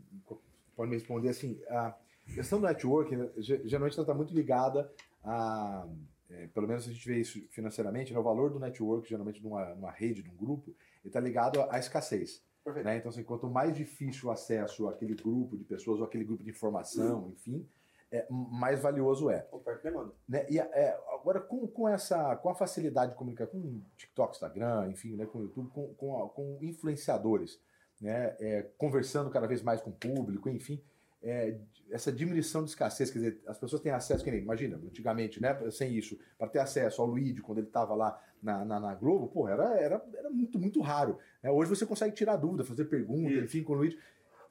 [0.75, 1.95] pode me responder assim, a
[2.33, 4.91] questão do networking, né, ge- geralmente ela está muito ligada
[5.23, 5.87] a,
[6.29, 9.75] é, pelo menos a gente vê isso financeiramente, né, o valor do network, geralmente numa,
[9.75, 10.73] numa rede, num grupo,
[11.03, 12.41] ele está ligado à, escassez.
[12.65, 12.97] Né?
[12.97, 16.49] Então, assim, quanto mais difícil o acesso àquele grupo de pessoas ou aquele grupo de
[16.49, 17.67] informação, enfim,
[18.09, 19.45] é, mais valioso é.
[19.51, 20.13] Oferta e demanda.
[20.29, 20.45] Né?
[20.49, 25.15] E é, agora, com, com, essa, com a facilidade de comunicar com TikTok, Instagram, enfim,
[25.15, 27.59] né, com o YouTube, com, com, com influenciadores,
[27.99, 30.81] né, é, conversando cada vez mais com o público, enfim,
[31.24, 31.57] é,
[31.89, 35.57] essa diminuição de escassez, quer dizer, as pessoas têm acesso, que nem, imagina, antigamente, né,
[35.71, 39.28] sem isso, para ter acesso ao Luigi, quando ele estava lá na, na, na Globo,
[39.30, 41.17] pô, era, era, era muito, muito raro.
[41.41, 41.49] né?
[41.49, 43.45] Hoje você consegue tirar dúvida, fazer pergunta, Isso.
[43.45, 43.97] enfim, com o Luigi.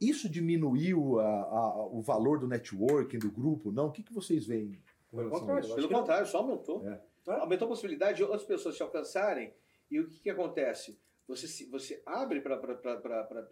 [0.01, 3.71] Isso diminuiu a- a- o valor do networking, do grupo?
[3.71, 3.87] Não?
[3.89, 4.81] O que, que vocês veem?
[5.11, 6.89] Pelo contrário, Pelo contrário, só aumentou.
[6.89, 7.01] É.
[7.27, 9.53] Aumentou a possibilidade de outras pessoas te alcançarem.
[9.91, 10.99] E o que, que acontece?
[11.29, 12.59] Você, se- você abre para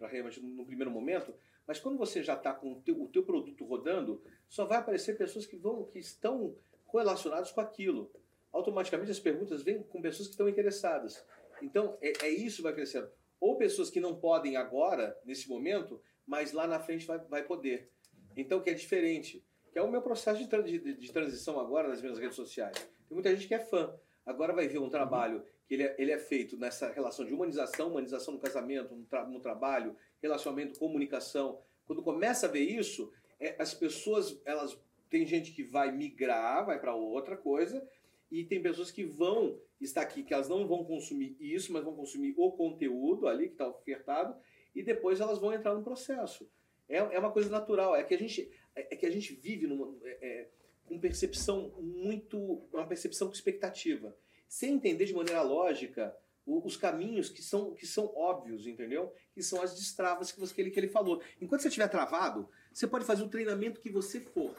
[0.09, 1.33] realmente no primeiro momento,
[1.67, 5.17] mas quando você já está com o teu, o teu produto rodando, só vai aparecer
[5.17, 6.55] pessoas que vão que estão
[6.85, 8.11] correlacionadas com aquilo.
[8.51, 11.23] Automaticamente as perguntas vêm com pessoas que estão interessadas.
[11.61, 13.09] Então é, é isso vai crescendo.
[13.39, 17.89] Ou pessoas que não podem agora, nesse momento, mas lá na frente vai, vai poder.
[18.35, 19.43] Então que é diferente.
[19.71, 22.75] Que é o meu processo de, de, de transição agora nas minhas redes sociais.
[23.07, 23.93] Tem muita gente que é fã.
[24.25, 27.89] Agora vai ver um trabalho que ele é, ele é feito nessa relação de humanização,
[27.89, 31.59] humanização no casamento, no, tra- no trabalho, relacionamento, comunicação.
[31.85, 34.77] Quando começa a ver isso, é, as pessoas, elas
[35.09, 37.85] tem gente que vai migrar, vai para outra coisa,
[38.31, 41.93] e tem pessoas que vão estar aqui, que elas não vão consumir isso, mas vão
[41.93, 44.33] consumir o conteúdo ali que está ofertado,
[44.73, 46.49] e depois elas vão entrar no processo.
[46.87, 49.67] É, é uma coisa natural, é que a gente, é, é que a gente vive
[49.67, 50.49] numa, é, é,
[50.91, 52.37] com percepção muito.
[52.73, 54.13] uma percepção com expectativa.
[54.45, 56.13] Sem entender de maneira lógica
[56.45, 59.13] os caminhos que são, que são óbvios, entendeu?
[59.33, 61.21] Que são as destravas que, você, que, ele, que ele falou.
[61.39, 64.53] Enquanto você estiver travado, você pode fazer o treinamento que você for,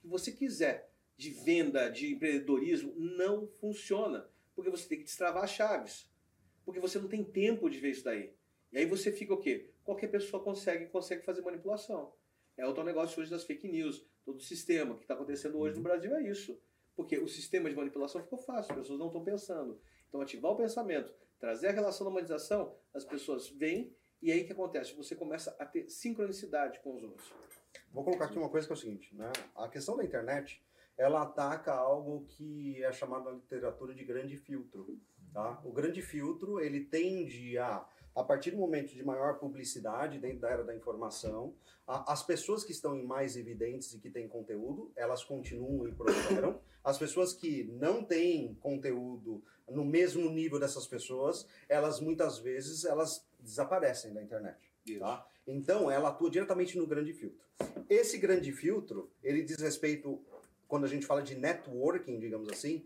[0.00, 4.28] que você quiser, de venda, de empreendedorismo, não funciona.
[4.54, 6.08] Porque você tem que destravar as chaves.
[6.64, 8.32] Porque você não tem tempo de ver isso daí.
[8.70, 9.70] E aí você fica o quê?
[9.82, 12.12] Qualquer pessoa consegue, consegue fazer manipulação.
[12.56, 14.06] É o tal negócio hoje das fake news.
[14.24, 16.58] Todo o sistema que está acontecendo hoje no Brasil é isso.
[16.96, 19.80] Porque o sistema de manipulação ficou fácil, as pessoas não estão pensando.
[20.08, 23.94] Então, ativar o pensamento, trazer a relação da humanização, as pessoas vêm
[24.24, 24.94] e aí o que acontece?
[24.94, 27.30] Você começa a ter sincronicidade com os outros.
[27.92, 29.30] Vou colocar aqui uma coisa que é o seguinte, né?
[29.54, 30.64] A questão da internet,
[30.96, 34.98] ela ataca algo que é chamado na literatura de grande filtro,
[35.30, 35.60] tá?
[35.62, 40.50] O grande filtro, ele tende a, a partir do momento de maior publicidade dentro da
[40.50, 41.54] era da informação,
[41.86, 45.92] a- as pessoas que estão em mais evidentes e que têm conteúdo, elas continuam e
[45.92, 46.60] prosperam.
[46.84, 53.26] As pessoas que não têm conteúdo no mesmo nível dessas pessoas, elas muitas vezes elas
[53.40, 54.58] desaparecem da internet.
[54.86, 55.00] Isso.
[55.00, 55.26] Tá?
[55.46, 57.38] Então, ela atua diretamente no grande filtro.
[57.88, 60.22] Esse grande filtro, ele diz respeito,
[60.68, 62.84] quando a gente fala de networking, digamos assim,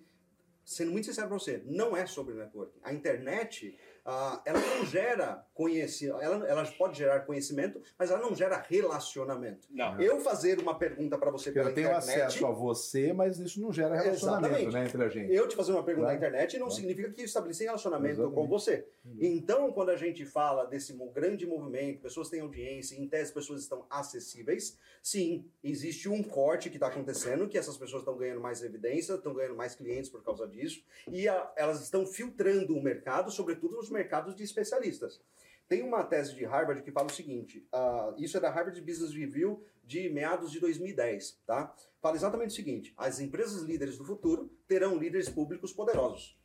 [0.65, 2.79] sendo muito sincero para você, não é sobre networking.
[2.85, 8.35] A internet, ah, ela não gera conhecimento, ela, ela pode gerar conhecimento, mas ela não
[8.35, 9.67] gera relacionamento.
[9.71, 10.01] Não.
[10.01, 12.21] Eu fazer uma pergunta para você Porque pela eu tenho internet...
[12.23, 14.75] acesso a você, mas isso não gera relacionamento Exatamente.
[14.75, 15.33] né, entre a gente.
[15.35, 16.21] Eu te fazer uma pergunta Claro.
[16.21, 16.75] na internet não Claro.
[16.81, 18.35] significa que eu estabeleci relacionamento Exatamente.
[18.35, 18.87] com você.
[19.21, 23.87] Então, quando a gente fala desse grande movimento, pessoas têm audiência, em tese pessoas estão
[23.89, 29.15] acessíveis, sim, existe um corte que está acontecendo, que essas pessoas estão ganhando mais evidência,
[29.15, 33.79] estão ganhando mais clientes por causa disso, e a- elas estão filtrando o mercado, sobretudo
[33.79, 33.98] os mercados
[34.35, 35.21] de especialistas.
[35.69, 39.13] Tem uma tese de Harvard que fala o seguinte, ah, isso é da Harvard Business
[39.13, 41.75] Review de meados de 2010, tá?
[42.01, 46.39] Fala exatamente o seguinte, as empresas líderes do futuro terão líderes públicos poderosos.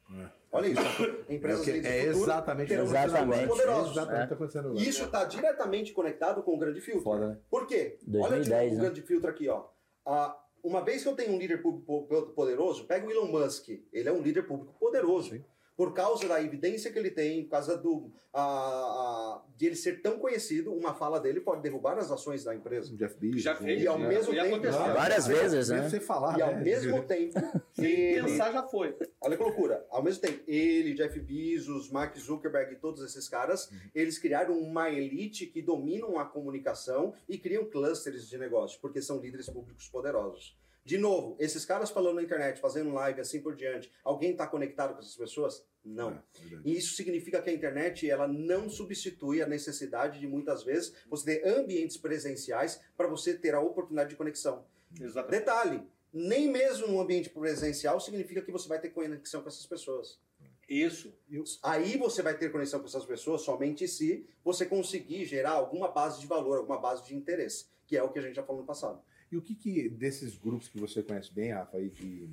[0.51, 0.81] Olha isso,
[1.29, 3.23] É, empresas o que- líderes é do futuro exatamente terão Exatamente.
[3.23, 3.91] líderes É poderosos.
[3.97, 4.81] exatamente acontecendo agora.
[4.83, 7.03] Isso está diretamente conectado com o grande filtro.
[7.03, 7.37] Foda, né?
[7.49, 7.97] Por quê?
[8.05, 8.83] 2010, Olha novo o né?
[8.83, 9.65] grande filtro aqui, ó.
[10.05, 13.69] Ah, uma vez que eu tenho um líder público po- poderoso, pega o Elon Musk.
[13.91, 15.29] Ele é um líder público poderoso.
[15.31, 15.43] Sim.
[15.76, 20.01] Por causa da evidência que ele tem, por causa do, ah, ah, de ele ser
[20.01, 22.93] tão conhecido, uma fala dele pode derrubar as ações da empresa.
[22.93, 23.41] O Jeff Bezos.
[23.41, 24.80] Já o- fez, E ao já- mesmo já tempo- aconteceu.
[24.88, 25.89] Não, Várias vezes, né?
[25.89, 26.61] sem falar, E ao né?
[26.61, 27.39] mesmo tempo,
[27.74, 28.95] Sem ele, pensar já foi.
[29.19, 29.86] Olha que loucura.
[29.89, 34.91] Ao mesmo tempo, ele, Jeff Bezos, Mark Zuckerberg e todos esses caras, eles criaram uma
[34.91, 40.55] elite que dominam a comunicação e criam clusters de negócio, porque são líderes públicos poderosos.
[40.86, 44.93] De novo, esses caras falando na internet, fazendo live assim por diante, alguém está conectado
[44.93, 45.65] com essas pessoas?
[45.84, 46.11] Não.
[46.11, 46.69] É, verdade.
[46.69, 51.38] E isso significa que a internet ela não substitui a necessidade de muitas vezes você
[51.38, 54.65] ter ambientes presenciais para você ter a oportunidade de conexão.
[54.99, 55.39] Exatamente.
[55.39, 60.19] Detalhe, nem mesmo no ambiente presencial significa que você vai ter conexão com essas pessoas.
[60.67, 61.13] Isso.
[61.61, 66.19] Aí você vai ter conexão com essas pessoas somente se você conseguir gerar alguma base
[66.19, 68.67] de valor, alguma base de interesse, que é o que a gente já falou no
[68.67, 69.01] passado.
[69.34, 72.29] E o que, que desses grupos que você conhece bem, Rafa, aí de,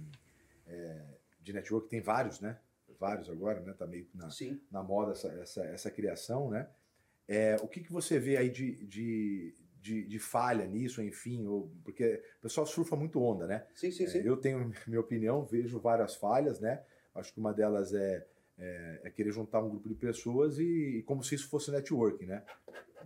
[0.67, 1.03] é,
[1.41, 2.59] de network, tem vários, né?
[2.99, 3.73] Vários agora, né?
[3.73, 4.61] Tá meio na, Sim.
[4.71, 6.69] na moda essa, essa, essa criação, né?
[7.27, 11.47] É, o que, que você vê aí de, de, de, de falha nisso, enfim?
[11.47, 13.67] Ou, porque o pessoal surfa muito onda, né?
[13.75, 14.19] Sim, sim, É, sim.
[14.19, 16.85] eu tenho minha opinião, vejo várias falhas, né?
[17.15, 18.27] Acho que uma delas é,
[18.59, 22.27] é, é querer juntar um grupo de pessoas e, e como se isso fosse networking,
[22.27, 22.45] né?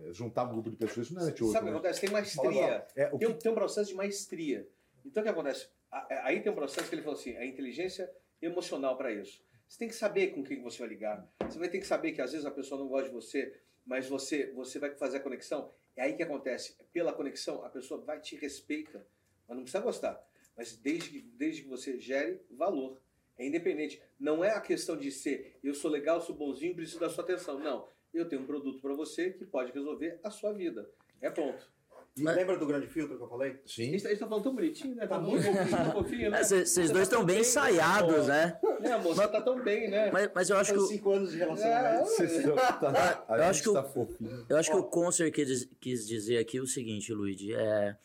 [0.01, 1.25] É, Juntar um grupo de pessoas, isso não é.
[1.25, 2.01] Sabe o que acontece?
[2.01, 2.85] Tem maestria.
[2.95, 4.67] É, o Tem, que- um, tem um processo de maestria.
[5.05, 5.67] Então o que acontece?
[5.91, 8.09] A- Aí tem um processo que ele falou assim: a inteligência
[8.41, 9.43] emocional para isso.
[9.67, 11.27] Você tem que saber com quem você vai ligar.
[11.41, 13.53] Você vai ter que saber que às vezes a pessoa não gosta de você,
[13.85, 15.71] mas você, você vai fazer a conexão.
[15.95, 16.75] É aí que acontece.
[16.93, 19.05] Pela conexão, a pessoa vai te respeita,
[19.47, 20.23] mas não precisa gostar.
[20.55, 23.01] Mas desde que, desde que você gere valor.
[23.37, 24.01] É independente.
[24.17, 27.59] Não é a questão de ser eu sou legal, sou bonzinho, preciso da sua atenção.
[27.59, 27.85] Não.
[28.15, 30.89] Eu tenho um produto para você que pode resolver a sua vida.
[31.21, 31.73] É ponto.
[32.17, 33.59] E Mas- lembra do grande filtro que eu falei?
[33.65, 33.89] Sim.
[33.89, 35.05] Eles estão falando tão bonitinho, né?
[35.05, 36.43] Tá muito fofinho, tão fofinho, né?
[36.43, 38.59] Vocês Você dois tá estão tão bem né, ensaiados, né?
[38.79, 39.15] Né, amor?
[39.15, 40.09] Você tá tão bem, né?
[40.11, 42.55] Mas, mas eu acho que Faz cinco anos de relacionamento.
[42.79, 44.45] Tá- a eu gente acho que o- tá fofinho.
[44.47, 47.97] Eu acho que o Concer quis, quis dizer aqui o seguinte, Luigi, é,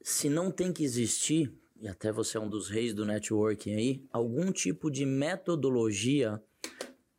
[0.00, 4.04] se não tem que existir, e até você é um dos reis do networking aí,
[4.12, 6.42] algum tipo de metodologia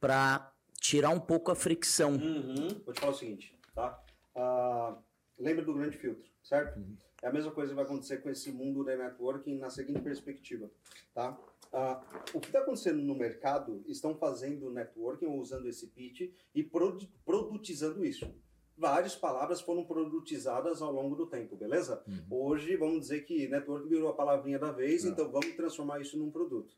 [0.02, 0.52] para
[0.84, 2.12] tirar um pouco a fricção.
[2.12, 2.68] Uhum.
[2.86, 4.04] Vou te falar o seguinte, tá?
[4.36, 4.98] Ah,
[5.40, 6.78] lembra do grande filtro, certo?
[7.22, 10.70] É a mesma coisa que vai acontecer com esse mundo da networking na seguinte perspectiva,
[11.14, 11.40] tá?
[11.72, 12.04] Ah,
[12.34, 17.08] o que está acontecendo no mercado estão fazendo networking ou usando esse pitch e produ-
[17.26, 18.30] produtizando isso.
[18.78, 22.04] Várias palavras foram produtizadas ao longo do tempo, beleza?
[22.30, 25.10] Hoje, vamos dizer que network virou a palavrinha da vez, É.
[25.10, 26.76] então vamos transformar isso num produto.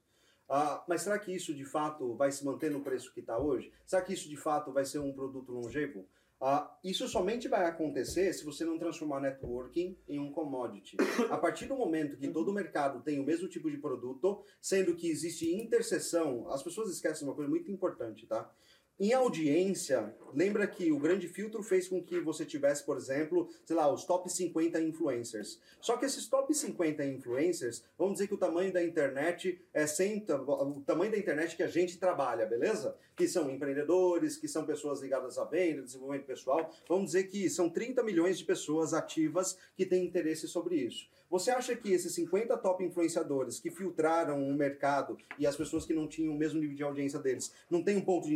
[0.48, 3.72] Ah, mas será que isso de fato vai se manter no preço que está hoje?
[3.86, 6.08] Será que isso de fato vai ser um produto longevo?
[6.40, 10.98] Ah, isso somente vai acontecer se você não transformar networking em um commodity.
[11.32, 14.96] A partir do momento que todo o mercado tem o mesmo tipo de produto, sendo
[14.96, 18.52] que existe interseção, as pessoas esquecem uma coisa muito importante, tá?
[18.98, 23.76] Em audiência, lembra que o grande filtro fez com que você tivesse, por exemplo, sei
[23.76, 25.60] lá, os top 50 influencers.
[25.82, 30.28] Só que esses top 50 influencers, vamos dizer que o tamanho da internet é 100,
[30.48, 32.96] o tamanho da internet que a gente trabalha, beleza?
[33.18, 36.74] Que são empreendedores, que são pessoas ligadas à venda, desenvolvimento pessoal.
[36.88, 41.10] Vamos dizer que são 30 milhões de pessoas ativas que têm interesse sobre isso.
[41.30, 45.94] Você acha que esses 50 top influenciadores que filtraram o mercado e as pessoas que
[45.94, 48.36] não tinham o mesmo nível de audiência deles, não tem um ponto de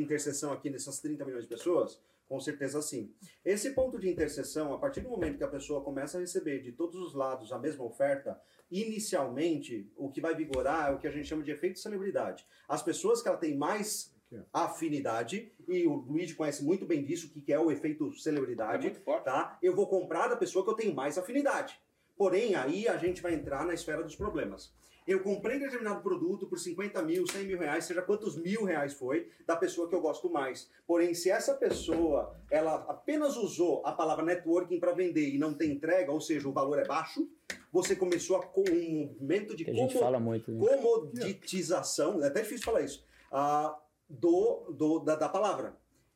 [0.49, 2.01] interseção aqui nessas 30 milhões de pessoas?
[2.27, 3.11] Com certeza sim.
[3.43, 6.71] Esse ponto de interseção, a partir do momento que a pessoa começa a receber de
[6.71, 8.39] todos os lados a mesma oferta,
[8.69, 12.45] inicialmente o que vai vigorar é o que a gente chama de efeito celebridade.
[12.67, 14.13] As pessoas que ela tem mais
[14.53, 18.87] afinidade, e o Luigi conhece muito bem disso, o que é o efeito É celebridade,
[18.87, 19.25] muito forte.
[19.25, 19.57] tá?
[19.61, 21.79] Eu vou comprar da pessoa que eu tenho mais afinidade.
[22.15, 24.71] Porém, aí a gente vai entrar na esfera dos problemas.
[25.09, 29.27] Eu comprei determinado produto por 50 mil, 100 mil reais, seja quantos mil reais foi,
[29.47, 30.69] da pessoa que eu gosto mais.
[30.85, 35.71] Porém, se essa pessoa, ela apenas usou a palavra networking para vender e não tem
[35.71, 37.27] entrega, ou seja, o valor é baixo,
[37.71, 40.77] você começou a com um movimento de Que a gente como- fala muito, né?
[40.77, 43.75] comoditização, é até difícil falar isso, ah,
[44.07, 45.75] do, do, da, da palavra.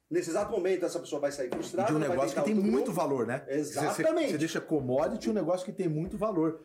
[0.10, 1.90] Nesse exato momento, essa pessoa vai sair frustrada.
[1.90, 2.92] de um vai negócio que tem muito grupo.
[2.92, 3.44] valor, né?
[3.48, 4.28] Exatamente.
[4.28, 6.62] Você, você deixa commodity um negócio que tem muito valor.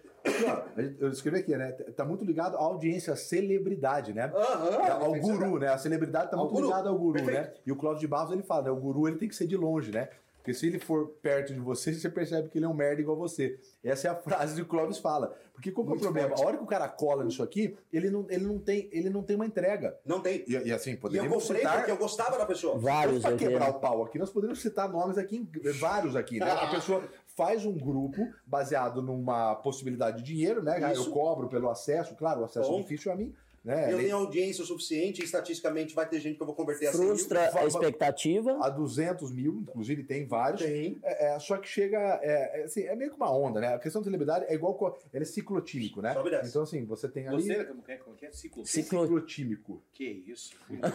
[0.99, 1.73] Eu escrevi aqui, né?
[1.73, 4.31] Tá muito ligado à audiência, à celebridade, né?
[4.35, 5.69] Aham, É, ao guru, né?
[5.69, 6.67] A celebridade tá Ao muito guru.
[6.69, 7.53] ligada ao guru, né?
[7.67, 8.71] E o Cláudio de Barros, ele fala, né?
[8.71, 10.09] O guru, ele tem que ser de longe, né?
[10.39, 13.17] Porque se ele for perto de você, você percebe que ele é um merda igual
[13.17, 13.59] você.
[13.85, 15.37] Essa é a frase que o Clóvis fala.
[15.53, 16.29] Porque qual que é o problema?
[16.29, 16.43] forte.
[16.43, 19.23] A hora que o cara cola nisso aqui, ele não, ele não, tem, ele não
[19.23, 19.99] tem uma entrega.
[20.07, 20.45] Não tem.
[20.47, 21.77] E, e assim, E eu poderíamos comprei citar...
[21.79, 22.79] porque eu gostava da pessoa.
[22.79, 23.71] Vários Para aqui, quebrar né?
[23.77, 25.47] o pau aqui, nós poderíamos citar nomes aqui,
[25.81, 26.49] vários aqui, né?
[26.63, 27.03] A pessoa
[27.39, 30.81] faz um grupo baseado numa possibilidade de dinheiro, né?
[30.83, 31.11] Ah, Eu Isso.
[31.13, 32.79] cobro pelo acesso, claro, o acesso Bom.
[32.79, 33.33] é difícil a mim,
[33.65, 33.93] né?
[33.93, 37.01] Eu tenho audiência o suficiente, estatisticamente vai ter gente que eu vou converter a 100
[37.01, 37.09] mil.
[37.11, 38.59] Frustra a expectativa.
[38.63, 40.63] A 200 mil, inclusive tem vários.
[40.63, 40.99] Tem.
[41.03, 41.99] É, é, só que chega.
[42.23, 43.75] É, é, assim, é meio que uma onda, né?
[43.75, 44.75] A questão da celebridade é igual.
[44.75, 46.15] co- Ele é ciclotímico, né?
[46.15, 46.49] Sobe e desce.
[46.51, 47.43] Então, assim, você tem ali.
[47.43, 47.97] Você, como que é?
[47.97, 48.31] Como que é?
[48.33, 48.67] Ciclo.
[48.67, 49.83] Ciclo- Ciclotímico.
[49.93, 50.53] Que isso?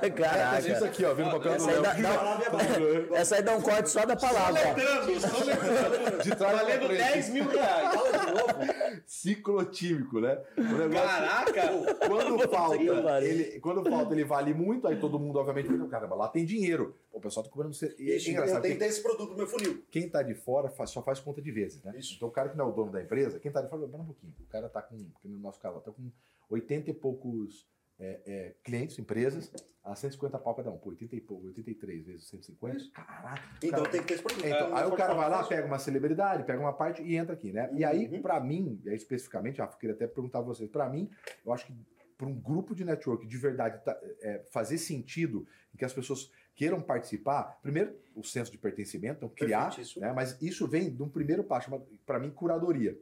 [0.00, 0.68] É, Caraca.
[0.68, 3.14] isso aqui, ó, vendo papel do Essa aí Léo.
[3.14, 3.18] é.
[3.20, 4.60] Essa aí dá um corte só da palavra.
[4.74, 6.22] Letrando, só letrando.
[6.22, 6.98] De trás Valendo frente.
[6.98, 7.94] 10 mil reais.
[7.94, 8.87] Fala de novo.
[9.08, 10.42] Ciclotímico, né?
[10.56, 11.62] Negócio- Caraca!
[12.06, 12.76] Quando falta,
[13.24, 16.94] ele, quando falta, ele vale muito, aí todo mundo, obviamente, pensa, caramba, lá tem dinheiro.
[17.12, 17.74] O pessoal tá cobrando.
[17.74, 19.82] você- E é Isso, eu engraçado, ter esse produto no meu funil.
[19.90, 21.94] quem tá de fora faz- só faz conta de vezes, né?
[21.98, 22.14] Isso.
[22.16, 24.02] Então o cara que não é o dono da empresa, quem tá de fora, pera
[24.02, 24.34] um pouquinho.
[24.40, 26.10] O cara tá com, no nosso caso, tá com
[26.50, 27.66] 80 e poucos
[27.98, 29.50] é, é, clientes, empresas,
[29.82, 30.78] a 150 pau cada um.
[30.78, 32.76] Pô, 80 e pouco, 83 vezes 150.
[32.76, 32.92] Isso.
[32.92, 33.42] Caraca.
[33.62, 34.46] Então cara- tem que ter esse produto.
[34.46, 37.52] então, aí o cara vai lá, pega uma celebridade, pega uma parte e entra aqui,
[37.52, 37.70] né?
[37.74, 38.22] E aí, Uhum.
[38.22, 41.10] pra mim, e aí especificamente, ah, queria até perguntar a vocês, pra mim,
[41.44, 41.74] eu acho que
[42.16, 45.46] para um grupo de network de verdade tá, é, fazer sentido,
[45.76, 50.66] que as pessoas queiram participar, primeiro, o senso de pertencimento, então criar, né, mas isso
[50.66, 51.70] vem de um primeiro passo,
[52.04, 52.98] para mim, curadoria.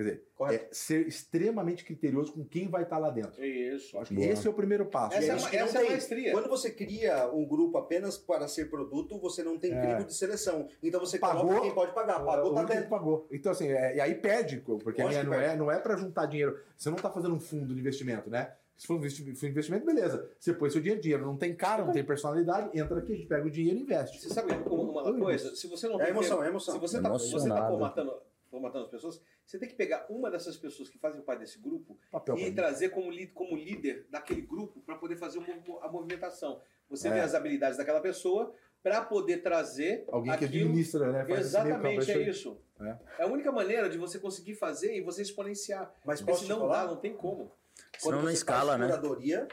[0.00, 0.64] Quer dizer, Correto.
[0.64, 3.38] é ser extremamente criterioso com quem vai estar lá dentro.
[3.42, 3.98] É isso.
[3.98, 5.14] Acho que esse é o primeiro passo.
[5.14, 5.90] Essa é uma- essa é a tem.
[5.90, 6.32] maestria.
[6.32, 9.80] Quando você cria um grupo apenas para ser produto, você não tem É.
[9.82, 10.66] crivo de seleção.
[10.82, 12.20] Então você Pagou, coloca quem pode pagar.
[12.24, 12.88] Pagou, o tá dentro.
[12.88, 13.26] pagou.
[13.30, 16.58] Então, assim, é- e aí perde, porque não que é, não é para juntar dinheiro.
[16.78, 18.54] Você não está fazendo um fundo de investimento, né?
[18.78, 20.26] Se for um investimento, beleza.
[20.38, 23.28] Você põe seu dinheiro, dinheiro não tem cara, não tem personalidade, entra aqui, a gente
[23.28, 24.18] pega o dinheiro e investe.
[24.18, 25.54] Você sabe uma, uma coisa?
[25.54, 26.72] Se você não É tem emoção, é emoção.
[26.74, 28.20] Se você está você tá Emocionado.
[28.50, 31.58] Formatando, formatando as pessoas, você tem que pegar uma dessas pessoas que fazem parte desse
[31.58, 35.40] grupo Papel e trazer como, como líder daquele grupo para poder fazer
[35.80, 36.60] a movimentação.
[36.88, 37.12] Você É.
[37.12, 41.24] vê as habilidades daquela pessoa para poder trazer Alguém que aquilo- administra, né?
[41.26, 42.28] Faz Exatamente, é aí.
[42.28, 42.58] isso.
[42.80, 42.96] É.
[43.18, 43.22] É.
[43.24, 45.94] a única maneira de você conseguir fazer e você exponenciar.
[46.04, 46.84] Mas Porque te senão falar?
[46.86, 47.52] dá, não tem como.
[47.98, 48.86] Senão não você escala, faz né?
[48.86, 49.48] curadoria,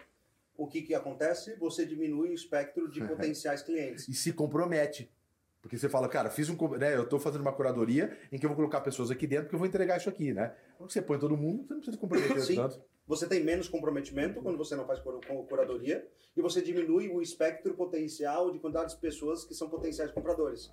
[0.56, 1.54] o que, que acontece?
[1.56, 4.08] Você diminui o espectro de potenciais clientes.
[4.08, 5.12] E se compromete.
[5.68, 6.56] Porque você fala, cara, fiz um.
[6.78, 9.56] Né, eu tô fazendo uma curadoria em que eu vou colocar pessoas aqui dentro porque
[9.56, 10.56] eu vou entregar isso aqui, né?
[10.78, 12.56] Quando você põe todo mundo, você não precisa comprometer Sim.
[12.56, 12.82] tanto.
[13.06, 15.02] Você tem menos comprometimento quando você não faz
[15.50, 16.08] curadoria
[16.38, 20.72] e você diminui o espectro potencial de quantidade de pessoas que são potenciais compradores.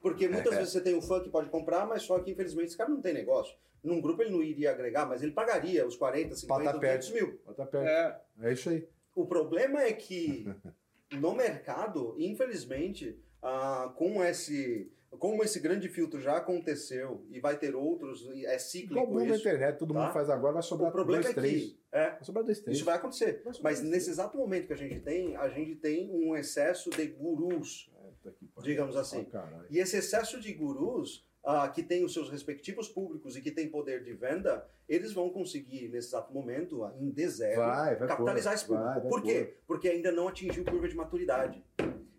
[0.00, 0.58] Porque muitas É.
[0.58, 3.00] vezes você tem um fã que pode comprar, mas só que infelizmente esse cara não
[3.00, 3.56] tem negócio.
[3.82, 7.10] Num grupo ele não iria agregar, mas ele pagaria os 40, 50, Bata perto.
[7.10, 7.40] 200 mil.
[7.82, 8.16] É.
[8.42, 8.86] É isso aí.
[9.12, 10.46] O problema é que
[11.18, 17.74] no mercado, infelizmente, ah, com esse como esse grande filtro já aconteceu e vai ter
[17.74, 19.40] outros, é cíclico da isso.
[19.40, 20.00] internet, todo tá?
[20.02, 21.62] mundo faz agora, vai sobrar O problema dois, é três.
[21.62, 22.76] que é, Vai sobrar dois, três.
[22.76, 23.40] isso vai acontecer.
[23.42, 26.90] Vai Mas dois, nesse exato momento que a gente tem, a gente tem um excesso
[26.90, 27.90] de gurus,
[28.38, 28.70] que pariu.
[28.70, 29.26] digamos assim.
[29.32, 29.64] Ah.
[29.70, 33.70] E esse excesso de gurus, ah, que tem os seus respectivos públicos e que tem
[33.70, 38.56] poder de venda, eles vão conseguir, nesse exato momento, em D0, Vai, vai capitalizar pôr.
[38.56, 38.84] esse público.
[38.90, 39.54] Vai, vai Por quê?
[39.66, 41.64] Porque ainda não atingiu curva de maturidade.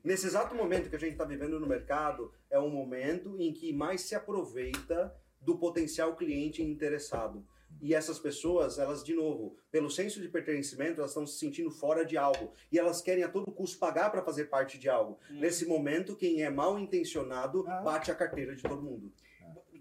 [0.04, 3.74] Nesse exato momento que a gente está vivendo no mercado, é um momento em que
[3.74, 7.46] mais se aproveita do potencial cliente interessado.
[7.82, 12.04] E essas pessoas, elas, de novo, pelo senso de pertencimento, elas estão se sentindo fora
[12.06, 12.54] de algo.
[12.72, 15.20] E elas querem a todo custo pagar para fazer parte de algo.
[15.30, 15.40] Hum.
[15.40, 17.82] Nesse momento, quem é mal intencionado Ah.
[17.82, 19.12] bate a carteira de todo mundo.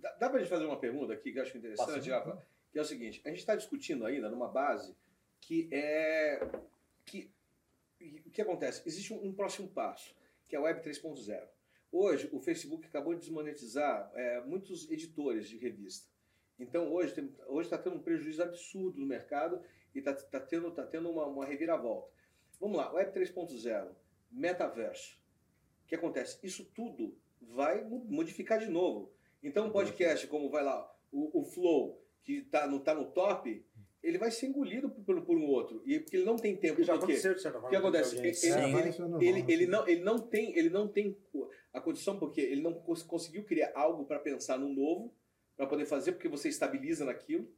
[0.00, 2.44] Dá, dá pra gente fazer uma pergunta aqui que eu acho interessante, Rafa?
[2.70, 4.94] Que é o seguinte: a gente está discutindo ainda numa base
[5.40, 6.46] que é.
[7.04, 7.30] que
[8.26, 8.82] O que acontece?
[8.86, 10.14] Existe um, um próximo passo,
[10.48, 11.46] que é a Web 3.0.
[11.90, 16.08] Hoje, o Facebook acabou de desmonetizar é, muitos editores de revista.
[16.58, 19.60] Então, hoje está hoje tá tendo um prejuízo absurdo no mercado
[19.94, 22.10] e está tá tendo, tá tendo uma, uma reviravolta.
[22.58, 23.94] Vamos lá, Web 3.0,
[24.30, 25.18] metaverso.
[25.84, 26.38] O que acontece?
[26.42, 29.12] Isso tudo vai modificar de novo.
[29.42, 33.64] Então, um podcast como vai lá, o, o Flow, que está no, tá no top,
[34.06, 35.82] ele vai ser engolido por, por um outro.
[35.84, 36.76] E porque ele não tem tempo.
[36.84, 37.68] Já aconteceu, de certa forma.
[37.68, 38.16] O que acontece?
[38.16, 38.28] Ele.
[38.28, 41.16] É, ele- isso é ele, ele não, ele não tem, ele não tem
[41.72, 45.12] a condição porque ele não cons- conseguiu criar algo para pensar no novo,
[45.56, 47.48] para poder fazer, porque você estabiliza naquilo.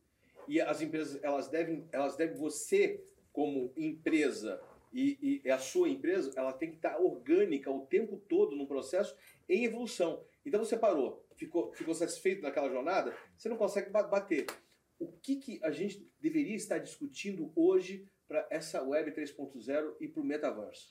[0.47, 4.61] E as empresas, elas devem, elas devem você como empresa
[4.93, 9.15] e, e a sua empresa, ela tem que estar orgânica o tempo todo no processo
[9.49, 10.25] em evolução.
[10.47, 14.47] Então você parou, ficou, ficou satisfeito naquela jornada, você não consegue ba- bater.
[14.99, 20.21] O que, que a gente deveria estar discutindo hoje para essa web 3.0 e para
[20.23, 20.91] o metaverso?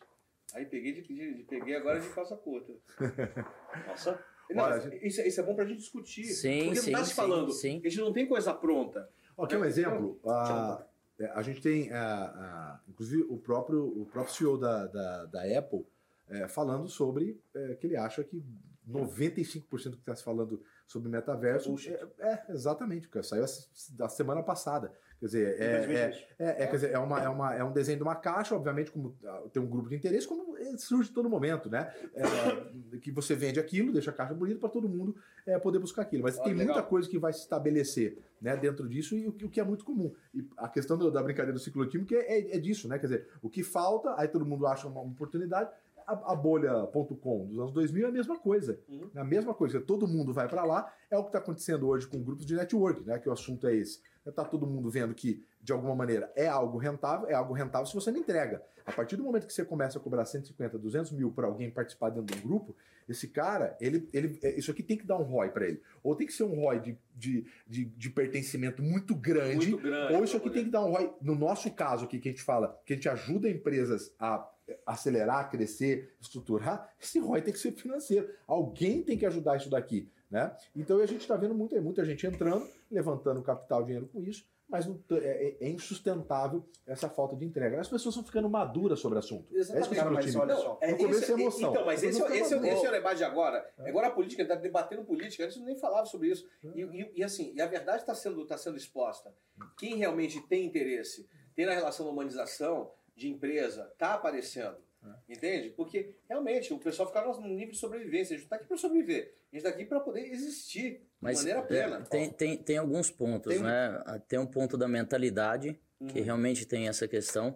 [0.54, 2.74] Aí peguei, de, de- de- peguei agora de calça curta.
[3.88, 4.24] Nossa.
[4.50, 6.24] Não, Olha, a gente- isso, isso é bom para a gente discutir.
[6.24, 7.52] Sim, porque sim, não está se sim, falando.
[7.52, 7.82] sim.
[7.84, 9.10] A gente não tem coisa pronta.
[9.36, 10.20] Ó, Aqui é um exemplo.
[10.26, 10.86] A,
[11.20, 15.60] é, a gente tem, a, a- inclusive, o próprio, o próprio CEO da, da, da
[15.60, 15.86] Apple
[16.30, 18.42] é, falando sobre é, que ele acha que
[18.90, 21.94] 95% do que está se falando sobre metaverso Bullshit.
[21.94, 23.44] é, é, exatamente, cara, saiu
[23.92, 24.92] da semana passada.
[25.20, 26.24] Quer dizer, é, é, isso.
[26.38, 28.92] é, é, quer dizer, é, uma, é, uma, é um desenho de uma caixa, obviamente,
[28.92, 31.92] como ah, tem um grupo de interesse, como ele surge todo momento, né?
[32.14, 32.22] É,
[33.02, 36.22] que você vende aquilo, deixa a caixa bonita para todo mundo é, poder buscar aquilo.
[36.22, 36.76] Mas Ah, tem legal.
[36.76, 39.64] muita coisa que vai se estabelecer né, dentro disso e o, que- o que é
[39.64, 40.14] muito comum.
[40.36, 43.00] E a questão do- da brincadeira do ciclo químico é, é- é disso, né?
[43.00, 45.72] Quer dizer, o que falta, aí todo mundo acha uma oportunidade.
[46.08, 48.80] A, a bolha.com dos anos 2000 é a mesma coisa.
[48.88, 49.12] Uhum.
[49.14, 49.82] É a mesma coisa.
[49.82, 50.92] Todo mundo vai para lá.
[51.12, 53.20] É o que está acontecendo hoje com grupos de network, né?
[53.20, 54.00] Que o assunto é esse.
[54.26, 57.28] Está todo mundo vendo que, de alguma maneira, é algo rentável.
[57.28, 58.64] É algo rentável se você não entrega.
[58.86, 62.10] A partir do momento que você começa a cobrar 150, 200 mil para alguém participar
[62.10, 62.74] dentro de um grupo,
[63.08, 65.82] esse cara, ele, ele, é, isso aqui tem que dar um ROI para ele.
[66.02, 70.14] Ou tem que ser um ROI de, de, de, de pertencimento muito grande, Muito grande.
[70.14, 71.14] ou isso aqui tem que dar um ROI.
[71.22, 74.50] No nosso caso aqui, que a gente fala, que a gente ajuda empresas a
[74.86, 78.30] acelerar, crescer, estruturar, esse ROI tem que ser financeiro.
[78.46, 80.10] Alguém tem que ajudar isso daqui.
[80.30, 80.54] Né?
[80.76, 84.86] Então a gente está vendo muita, muita gente entrando, levantando capital, dinheiro com isso, mas
[84.86, 87.80] não, é, é, insustentável essa falta de entrega.
[87.80, 89.56] As pessoas estão ficando maduras sobre o assunto.
[89.56, 89.78] Exatamente.
[89.78, 91.70] É isso que mas olha É, no começo é emoção.
[91.72, 93.66] Então, mas esse, esse, esse, esse é o debate de agora.
[93.78, 93.90] É.
[93.90, 95.46] Agora a política está debatendo política.
[95.46, 96.46] Antes nem falava sobre isso.
[96.76, 99.34] E, e, e, assim, e a verdade está sendo, tá sendo exposta.
[99.78, 104.78] Quem realmente tem interesse, tem na relação da humanização de empresa, está aparecendo.
[105.04, 105.34] É.
[105.34, 105.70] Entende?
[105.72, 108.36] Porque realmente o pessoal fica no nível de sobrevivência.
[108.36, 109.34] A gente está aqui para sobreviver.
[109.52, 112.02] A gente está aqui para poder existir Mas, de maneira é, plena.
[112.06, 113.64] tem, tem, tem alguns pontos, tem...
[113.64, 114.04] né?
[114.28, 116.08] Tem um ponto da mentalidade, uhum.
[116.08, 117.56] que realmente tem essa questão.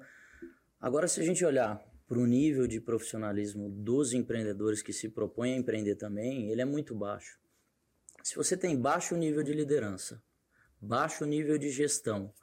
[0.79, 5.53] Agora, se a gente olhar para o nível de profissionalismo dos empreendedores que se propõem
[5.53, 7.39] a empreender também, ele é muito baixo.
[8.23, 10.21] Se você tem baixo nível de liderança,
[10.79, 12.33] baixo nível de gestão,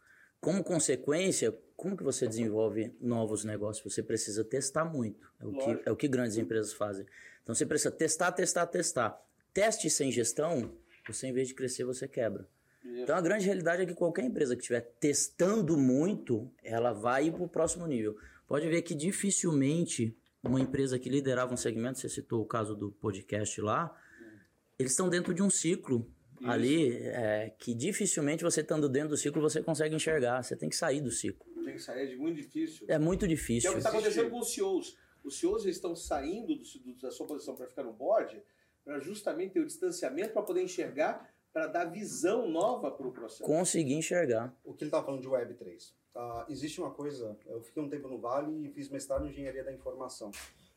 [0.40, 3.92] como consequência, como que você desenvolve novos negócios?
[3.92, 5.30] Você precisa testar muito.
[5.40, 7.06] É o, que, é o que grandes empresas fazem.
[7.42, 9.20] Então você precisa testar, testar, testar.
[9.52, 10.72] Teste sem gestão,
[11.06, 12.48] você em vez de crescer, você quebra.
[12.84, 13.02] Isso.
[13.02, 17.32] Então a grande realidade é que qualquer empresa que estiver testando muito, ela vai ir
[17.32, 18.16] para o próximo nível.
[18.46, 22.92] Pode ver que dificilmente uma empresa que liderava um segmento, você citou o caso do
[22.92, 23.94] podcast lá,
[24.78, 26.08] eles estão dentro de um ciclo
[26.40, 26.50] Isso.
[26.50, 30.42] ali é, que dificilmente você estando dentro do ciclo você consegue enxergar.
[30.42, 32.86] Você tem que sair do ciclo tem que sair, é muito difícil.
[32.88, 33.60] É muito difícil.
[33.60, 34.96] Que é o que está acontecendo com os CEOs.
[35.22, 38.42] Os CEOs estão saindo do, do, da sua posição para ficar no board
[38.84, 43.44] para justamente ter o distanciamento para poder enxergar, para dar visão nova para o processo.
[43.44, 44.56] Conseguir enxergar.
[44.64, 45.90] O que ele estava falando de Web3.
[45.90, 49.30] Uh, ah, existe uma coisa, eu fiquei um tempo no Vale e fiz mestrado em
[49.30, 50.30] Engenharia da Informação,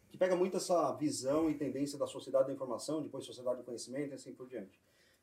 [0.10, 4.12] que pega muito essa visão e tendência da sociedade da informação, depois sociedade do conhecimento
[4.12, 4.78] e assim por diante.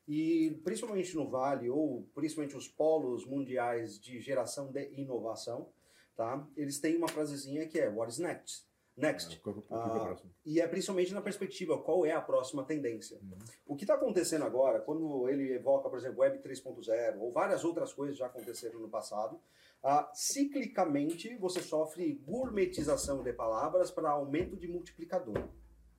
[0.09, 5.69] E principalmente no Vale, ou principalmente os polos mundiais de geração de inovação,
[6.15, 6.47] tá?
[6.57, 8.67] eles têm uma frasezinha que é What is next?
[8.97, 9.39] Next.
[9.45, 13.19] É, é ah, e é principalmente na perspectiva, qual é a próxima tendência.
[13.21, 13.37] Uhum.
[13.67, 17.93] O que está acontecendo agora, quando ele evoca, por exemplo, Web 3.0, ou várias outras
[17.93, 19.39] coisas já aconteceram no passado,
[19.83, 25.47] ah, ciclicamente você sofre gourmetização de palavras para aumento de multiplicador.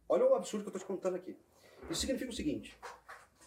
[0.09, 1.39] Olha o absurdo que eu estou te contando aqui.
[1.89, 2.77] Isso significa o seguinte: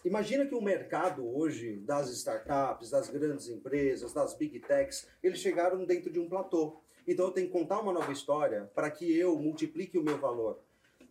[0.04, 5.82] Imagina que o mercado hoje das startups, das grandes empresas, das big techs, eles chegaram
[5.86, 6.78] dentro de um platô.
[7.08, 10.58] Então eu tenho que contar uma nova história para que eu multiplique o meu valor.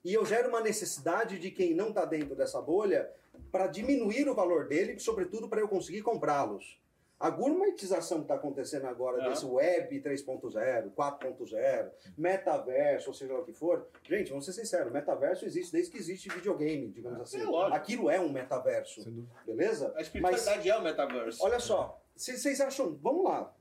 [0.05, 3.09] E eu gero uma necessidade de quem não está dentro dessa bolha
[3.51, 6.79] para diminuir o valor dele, sobretudo para eu conseguir comprá-los.
[7.23, 13.45] A gourmetização que está acontecendo agora desse web 3.0, 4.0, metaverso, ou seja lá o
[13.45, 17.39] que for, gente, vamos ser sinceros, metaverso existe desde que existe videogame, digamos é, assim.
[17.41, 19.09] É Aquilo é um metaverso,
[19.45, 19.93] beleza?
[19.95, 21.41] A espiritualidade Mas, é o metaverso.
[21.45, 23.55] Olha só, vocês acham, vamos lá,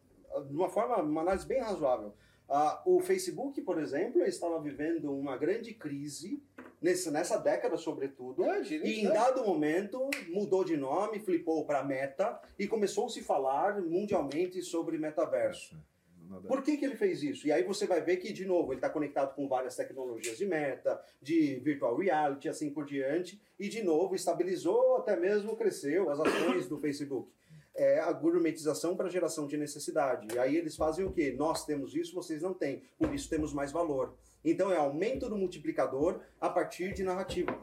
[0.44, 2.12] de uma forma, uma análise bem razoável,
[2.48, 6.42] Uh, o Facebook, por exemplo, estava vivendo uma grande crise
[6.82, 12.38] nessa, nessa década, sobretudo, é, e em dado momento mudou de nome, flipou para Meta
[12.58, 15.76] e começou a se falar mundialmente sobre metaverso.
[16.48, 17.46] Por que, que ele fez isso?
[17.46, 20.46] E aí você vai ver que, de novo, ele está conectado com várias tecnologias de
[20.46, 26.18] meta, de virtual reality, assim por diante, e de novo estabilizou, até mesmo cresceu as
[26.20, 27.30] ações do Facebook
[27.74, 30.34] é a gourmetização para geração de necessidade.
[30.34, 31.34] E aí eles fazem o quê?
[31.36, 34.14] Nós temos isso, vocês não têm, por isso temos mais valor.
[34.44, 37.58] Então é aumento do multiplicador a partir de narrativa.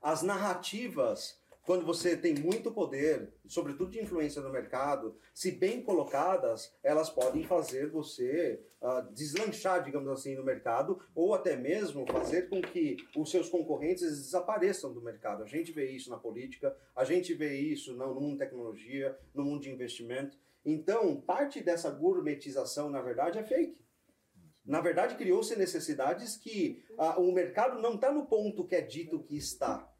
[0.00, 6.72] As narrativas quando você tem muito poder, sobretudo de influência no mercado, se bem colocadas,
[6.80, 12.62] elas podem fazer você uh, deslanchar, digamos assim, no mercado, ou até mesmo fazer com
[12.62, 15.42] que os seus concorrentes desapareçam do mercado.
[15.42, 19.44] A gente vê isso na política, a gente vê isso no mundo de tecnologia, no
[19.44, 20.38] mundo de investimento.
[20.64, 23.84] Então, parte dessa gourmetização, na verdade, é fake.
[24.64, 29.18] Na verdade, criou-se necessidades que uh, o mercado não está no ponto que é dito
[29.18, 29.92] que está.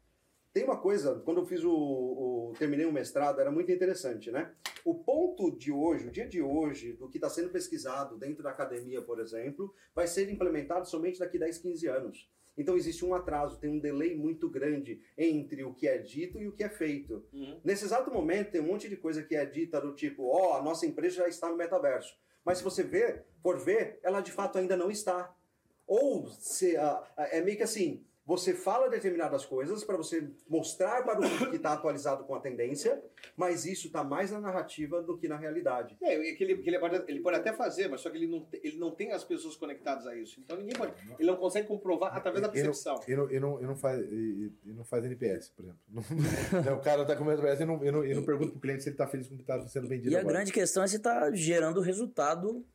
[0.57, 4.51] Tem uma coisa, quando eu fiz o, o, terminei o mestrado, era muito interessante, né?
[4.83, 8.49] O ponto de hoje, o dia de hoje, do que está sendo pesquisado dentro da
[8.49, 12.31] academia, por exemplo, vai ser implementado somente daqui 10, 15 anos.
[12.57, 16.47] Então existe um atraso, tem um delay muito grande entre o que é dito e
[16.47, 17.23] o que é feito.
[17.31, 17.61] Uhum.
[17.63, 20.53] Nesse exato momento tem um monte de coisa que é dita do tipo, ó, oh,
[20.53, 22.17] a nossa empresa já está no metaverso.
[22.43, 25.35] Mas se você ver, for ver, ela de fato ainda não está.
[25.85, 31.17] Ou se, uh, é meio que assim, você fala determinadas coisas para você mostrar para
[31.17, 33.01] o mundo que está atualizado com a tendência,
[33.37, 35.95] mas isso está mais na narrativa do que na realidade.
[36.01, 38.45] É, que ele, que ele, pode, ele pode até fazer, mas só que ele não,
[38.51, 40.41] ele não tem as pessoas conectadas a isso.
[40.41, 40.93] Então ninguém pode.
[41.17, 42.99] Ele não consegue comprovar através da percepção.
[43.07, 45.79] E não, e não, e não, faz, e, e não faz NPS, por exemplo.
[46.67, 48.61] Não, o cara está com NPS e não, e não, e não pergunta para o
[48.61, 50.11] cliente se ele está feliz com o que está sendo vendido.
[50.11, 50.33] E agora.
[50.33, 52.65] a grande questão é se está gerando resultado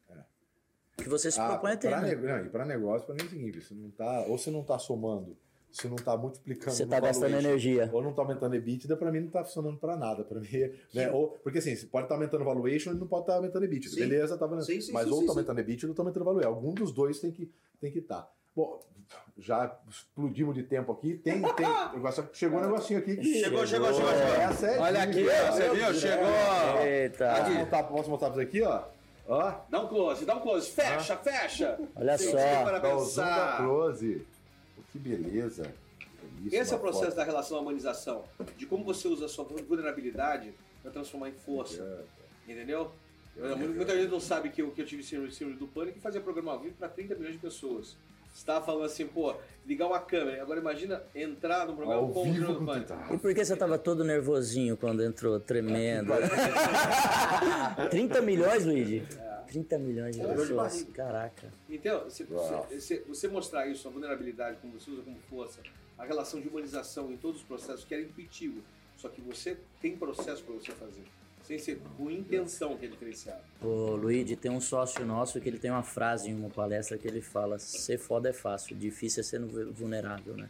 [0.96, 1.90] que você se ah, propõe a ter.
[1.90, 2.44] Né?
[2.46, 4.78] E para negócio, para mim é o seguinte: você não tá, ou você não está
[4.78, 5.36] somando
[5.72, 6.76] se não está multiplicando.
[6.76, 7.88] Você no tá gastando energia.
[7.92, 10.22] Ou não está aumentando EBITDA, para mim não está funcionando para nada.
[10.22, 10.48] Para mim,
[10.92, 11.10] né?
[11.10, 13.88] ou, porque assim, você pode estar aumentando valuation e não pode estar aumentando EBITDA.
[13.88, 14.00] Sim.
[14.00, 14.66] Beleza, tá valendo.
[14.66, 16.48] Sim, sim, Mas sim, ou está aumentando EBITDA ou está aumentando valuation.
[16.48, 18.30] Algum dos dois tem que tem que estar.
[18.54, 18.80] Bom,
[19.38, 21.14] já explodimos de tempo aqui.
[21.16, 21.66] Tem, tem.
[21.66, 23.40] agora Chegou um negocinho aqui que.
[23.40, 24.68] Chegou, chegou, chegou, chegou.
[24.68, 25.94] É Olha aqui, ó, você viu?
[25.94, 26.82] Chegou.
[26.84, 27.34] Eita.
[27.34, 28.82] Posso montar, posso montar pra você aqui, ó?
[29.26, 29.54] Ó.
[29.70, 30.70] Dá um close, dá um close.
[30.70, 31.78] Fecha, fecha.
[31.94, 32.36] Olha Tem só.
[32.64, 33.56] para Dá da pensar.
[33.58, 34.26] close.
[34.76, 35.62] Pô, Que beleza.
[36.22, 37.16] Belíssima Esse é o processo foto.
[37.16, 38.24] da relação à humanização.
[38.56, 40.52] De como você usa a sua vulnerabilidade
[40.82, 42.04] para transformar em força.
[42.48, 42.90] Entendeu?
[43.36, 46.00] Eu- Muita gente não sabe que eu, que eu tive síndrome, síndrome do pânico e
[46.00, 47.96] fazia programa ao vivo para 30 milhões de pessoas.
[48.32, 49.34] Você tava falando assim, pô,
[49.66, 50.40] ligar uma câmera.
[50.42, 52.94] Agora imagina entrar no programa Ao com o com pânico.
[53.14, 56.12] E por que você tava todo nervosinho quando entrou, tremendo?
[57.90, 59.06] 30 milhões, Luigi?
[59.48, 60.82] 30 milhões de É, pessoas.
[60.94, 61.52] Caraca.
[61.68, 62.66] Então, você, Uau.
[62.70, 65.60] você- você- você mostrar isso, a vulnerabilidade, como você usa como força,
[65.98, 68.62] a relação de humanização em todos os processos, que era intuitivo.
[68.96, 71.02] Só que você tem processo para você fazer.
[71.42, 73.40] Sem ser com intenção que é diferenciado.
[73.60, 77.06] Ô, Luigi, tem um sócio nosso que ele tem uma frase em uma palestra que
[77.08, 80.48] ele fala: ser foda é fácil, difícil é ser vulnerável, né?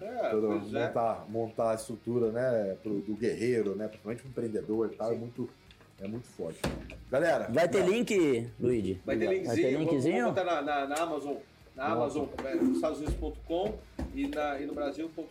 [0.00, 0.86] É, Todo- pois é.
[0.86, 5.16] montar, montar a estrutura né, pro, do guerreiro, né, principalmente pro empreendedor e tal, é
[5.16, 5.50] muito,
[6.00, 6.60] é muito forte.
[7.10, 9.00] Galera, Vai ter link, Luigi?
[9.04, 10.24] Vai ter linkzinho, Vai ter linkzinho?
[10.24, 11.36] Vamos botar na, na, na Amazon,
[11.74, 13.74] na Amazon, é, nos Estados Unidos.com
[14.14, 15.24] e, na, e no Brasil.com.br.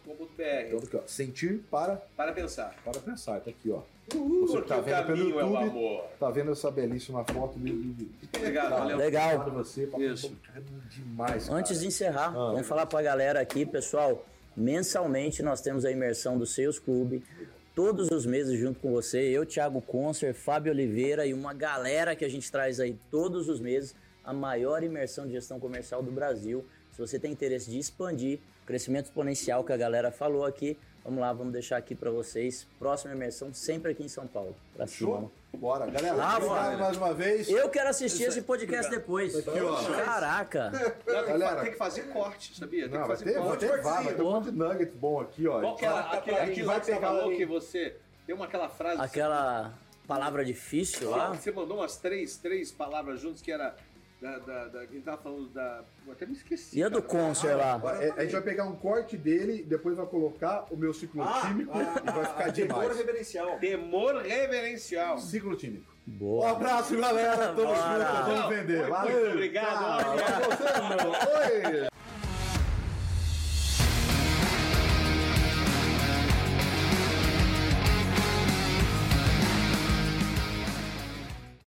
[0.68, 2.76] então, aqui, ó, sentir para, Para pensar.
[2.84, 3.40] para pensar.
[3.42, 3.82] Tá aqui, ó.
[4.16, 6.04] Uhul, Você tá vendo pelo caminho é o YouTube, amor.
[6.20, 8.98] Tá vendo essa belíssima foto de, de, de Obrigado, valeu.
[8.98, 9.36] Legal.
[9.36, 10.36] Obrigado a você, papo Isso.
[10.48, 11.46] cara, demais.
[11.48, 11.60] Cara.
[11.60, 12.52] Antes de encerrar, Ah.
[12.52, 14.26] vamos falar pra galera aqui, pessoal.
[14.58, 17.24] Mensalmente nós temos a imersão do Sales Clube.
[17.76, 22.26] Todos os meses junto com você, eu, Thiago Concer, Fábio Oliveira e uma galera que
[22.26, 26.66] a gente traz aí todos os meses, a maior imersão de gestão comercial do Brasil.
[26.92, 28.40] Se você tem interesse de expandir,
[28.70, 32.68] crescimento exponencial que a galera falou aqui, vamos lá, vamos deixar aqui pra vocês.
[32.78, 34.56] Próxima imersão sempre aqui em São Paulo.
[34.76, 35.10] Pra cima.
[35.22, 35.32] Show?
[35.58, 36.16] Bora, galera.
[36.24, 36.78] Ah, obrigado bora.
[36.78, 37.50] mais uma vez.
[37.50, 39.34] Eu quero assistir esse podcast depois.
[39.48, 40.04] ó.
[40.06, 40.72] Caraca.
[41.04, 41.62] Que, Galera.
[41.64, 42.88] tem que fazer corte, sabia?
[42.88, 43.60] Tem Não, que vai fazer ter, vai corte.
[43.68, 45.60] ter, vai, vai ter um monte de nugget bom aqui, ó.
[45.60, 47.96] Qual que era Vai- aquele, a gente aquele vai que falou que você
[48.28, 49.02] tem uma aquela frase.
[49.02, 49.74] Aquela
[50.08, 51.34] palavra difícil lá.
[51.34, 53.76] Você mandou umas três, três palavras juntos que era
[54.22, 55.84] da, da, da quem tava falando da.
[56.06, 56.78] Eu até me esqueci.
[56.78, 57.02] E a do.
[57.02, 57.80] Concer lá?
[58.02, 62.12] É, A gente vai pegar um corte dele, depois vai colocar o meu ciclotímico e
[62.12, 62.98] vai ficar Temor demais.
[62.98, 63.60] reverencial.
[63.60, 65.18] Temor reverencial.
[65.20, 65.90] Ciclotímico.
[66.08, 66.52] Um Boa.
[66.52, 67.54] abraço, galera.
[67.54, 68.78] Tamo junto, vamos vender.
[68.80, 69.32] Muito Valeu.
[69.32, 70.90] obrigado, Tchau.
[70.90, 71.12] meu.
[71.12, 71.89] Oi.